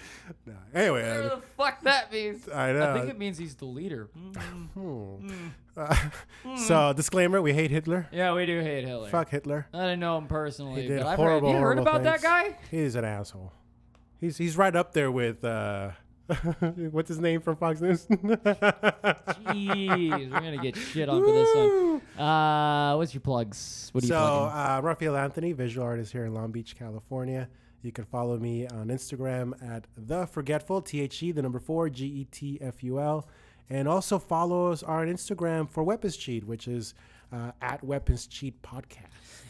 [0.46, 0.54] No.
[0.74, 2.48] Anyway, Whatever uh, the fuck that means.
[2.48, 2.90] I know.
[2.90, 4.08] I think it means he's the leader.
[4.18, 4.74] Mm.
[4.74, 5.48] hmm.
[5.76, 5.96] Uh,
[6.56, 8.08] so disclaimer: we hate Hitler.
[8.12, 9.08] Yeah, we do hate Hitler.
[9.10, 9.66] Fuck Hitler.
[9.72, 12.00] I didn't know him personally, He did but I've heard, horrible, have you heard horrible
[12.00, 12.56] about that guy?
[12.70, 13.52] He's an asshole.
[14.20, 15.90] He's he's right up there with uh,
[16.90, 18.06] what's his name from Fox News?
[18.06, 18.30] Jeez,
[20.30, 22.02] we're gonna get shit on for this one.
[22.26, 23.90] Uh, what's your plugs?
[23.92, 24.58] What are you so plugging?
[24.58, 27.48] uh, Raphael Anthony, visual artist here in Long Beach, California.
[27.82, 31.88] You can follow me on Instagram at the Forgetful, T H E, the number four,
[31.88, 33.26] G E T F U L,
[33.70, 36.94] and also follow us on Instagram for Weapons Cheat, which is
[37.32, 39.06] uh, at Weapons Cheat Podcast.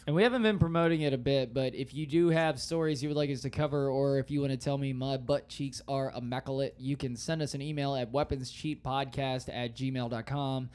[0.06, 3.10] And we haven't been promoting it a bit, but if you do have stories you
[3.10, 5.82] would like us to cover, or if you want to tell me my butt cheeks
[5.86, 10.70] are immaculate, you can send us an email at weaponscheatpodcast at gmail.com.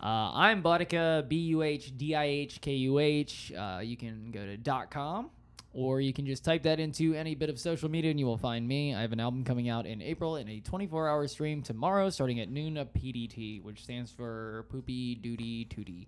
[0.00, 3.52] Uh, I'm BuhDihKuh, B U H D I H K U H.
[3.52, 5.30] Uh, you can go to dot .com,
[5.72, 8.38] or you can just type that into any bit of social media and you will
[8.38, 8.94] find me.
[8.94, 12.40] I have an album coming out in April in a 24 hour stream tomorrow starting
[12.40, 16.06] at noon of PDT, which stands for Poopy Duty Tootie.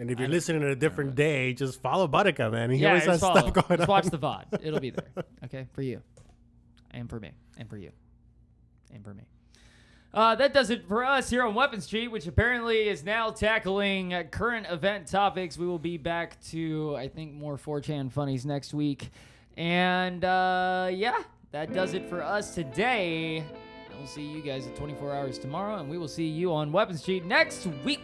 [0.00, 2.70] And if you're listening on a different day, just follow Buttercup, man.
[2.70, 3.40] He Yeah, always has follow.
[3.40, 3.86] stuff going just on.
[3.88, 4.44] watch the VOD.
[4.62, 5.08] It'll be there.
[5.44, 6.02] Okay, for you.
[6.92, 7.32] And for me.
[7.56, 7.90] And for you.
[8.94, 9.24] And for me.
[10.14, 14.14] Uh, that does it for us here on Weapons Cheat, which apparently is now tackling
[14.14, 15.58] uh, current event topics.
[15.58, 19.10] We will be back to, I think, more 4chan funnies next week.
[19.58, 21.18] And uh, yeah,
[21.52, 23.44] that does it for us today.
[23.98, 27.02] We'll see you guys at 24 hours tomorrow, and we will see you on Weapons
[27.02, 28.00] Cheat next week.